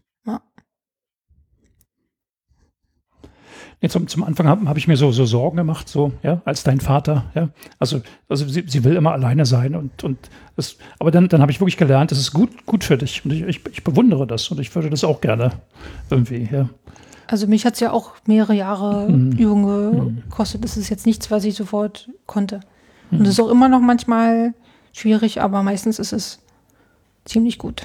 Nee, 3.82 3.88
zum, 3.88 4.06
zum 4.06 4.22
Anfang 4.22 4.46
habe 4.46 4.68
hab 4.68 4.76
ich 4.78 4.86
mir 4.86 4.96
so, 4.96 5.10
so 5.10 5.26
Sorgen 5.26 5.56
gemacht, 5.56 5.88
so, 5.88 6.12
ja, 6.22 6.40
als 6.44 6.62
dein 6.62 6.80
Vater, 6.80 7.24
ja. 7.34 7.48
Also, 7.80 8.00
also 8.28 8.46
sie, 8.46 8.62
sie 8.68 8.84
will 8.84 8.94
immer 8.94 9.10
alleine 9.10 9.44
sein 9.44 9.74
und, 9.74 10.04
und 10.04 10.30
das, 10.54 10.76
aber 11.00 11.10
dann, 11.10 11.28
dann 11.28 11.42
habe 11.42 11.50
ich 11.50 11.60
wirklich 11.60 11.76
gelernt, 11.76 12.12
das 12.12 12.18
ist 12.18 12.32
gut, 12.32 12.64
gut 12.64 12.84
für 12.84 12.96
dich. 12.96 13.24
Und 13.24 13.32
ich, 13.32 13.42
ich, 13.42 13.60
ich 13.72 13.82
bewundere 13.82 14.24
das 14.24 14.48
und 14.52 14.60
ich 14.60 14.72
würde 14.72 14.88
das 14.88 15.02
auch 15.02 15.20
gerne 15.20 15.50
irgendwie, 16.10 16.48
ja. 16.52 16.68
Also 17.26 17.48
mich 17.48 17.66
hat 17.66 17.74
es 17.74 17.80
ja 17.80 17.90
auch 17.90 18.12
mehrere 18.26 18.54
Jahre 18.54 19.10
mhm. 19.10 19.32
Übung 19.32 19.62
mhm. 19.64 20.22
gekostet. 20.28 20.62
Das 20.62 20.76
ist 20.76 20.88
jetzt 20.88 21.06
nichts, 21.06 21.30
was 21.32 21.44
ich 21.44 21.56
sofort 21.56 22.08
konnte. 22.26 22.60
Mhm. 23.10 23.18
Und 23.18 23.26
es 23.26 23.32
ist 23.32 23.40
auch 23.40 23.50
immer 23.50 23.68
noch 23.68 23.80
manchmal 23.80 24.54
schwierig, 24.92 25.40
aber 25.40 25.64
meistens 25.64 25.98
ist 25.98 26.12
es 26.12 26.38
ziemlich 27.24 27.58
gut. 27.58 27.84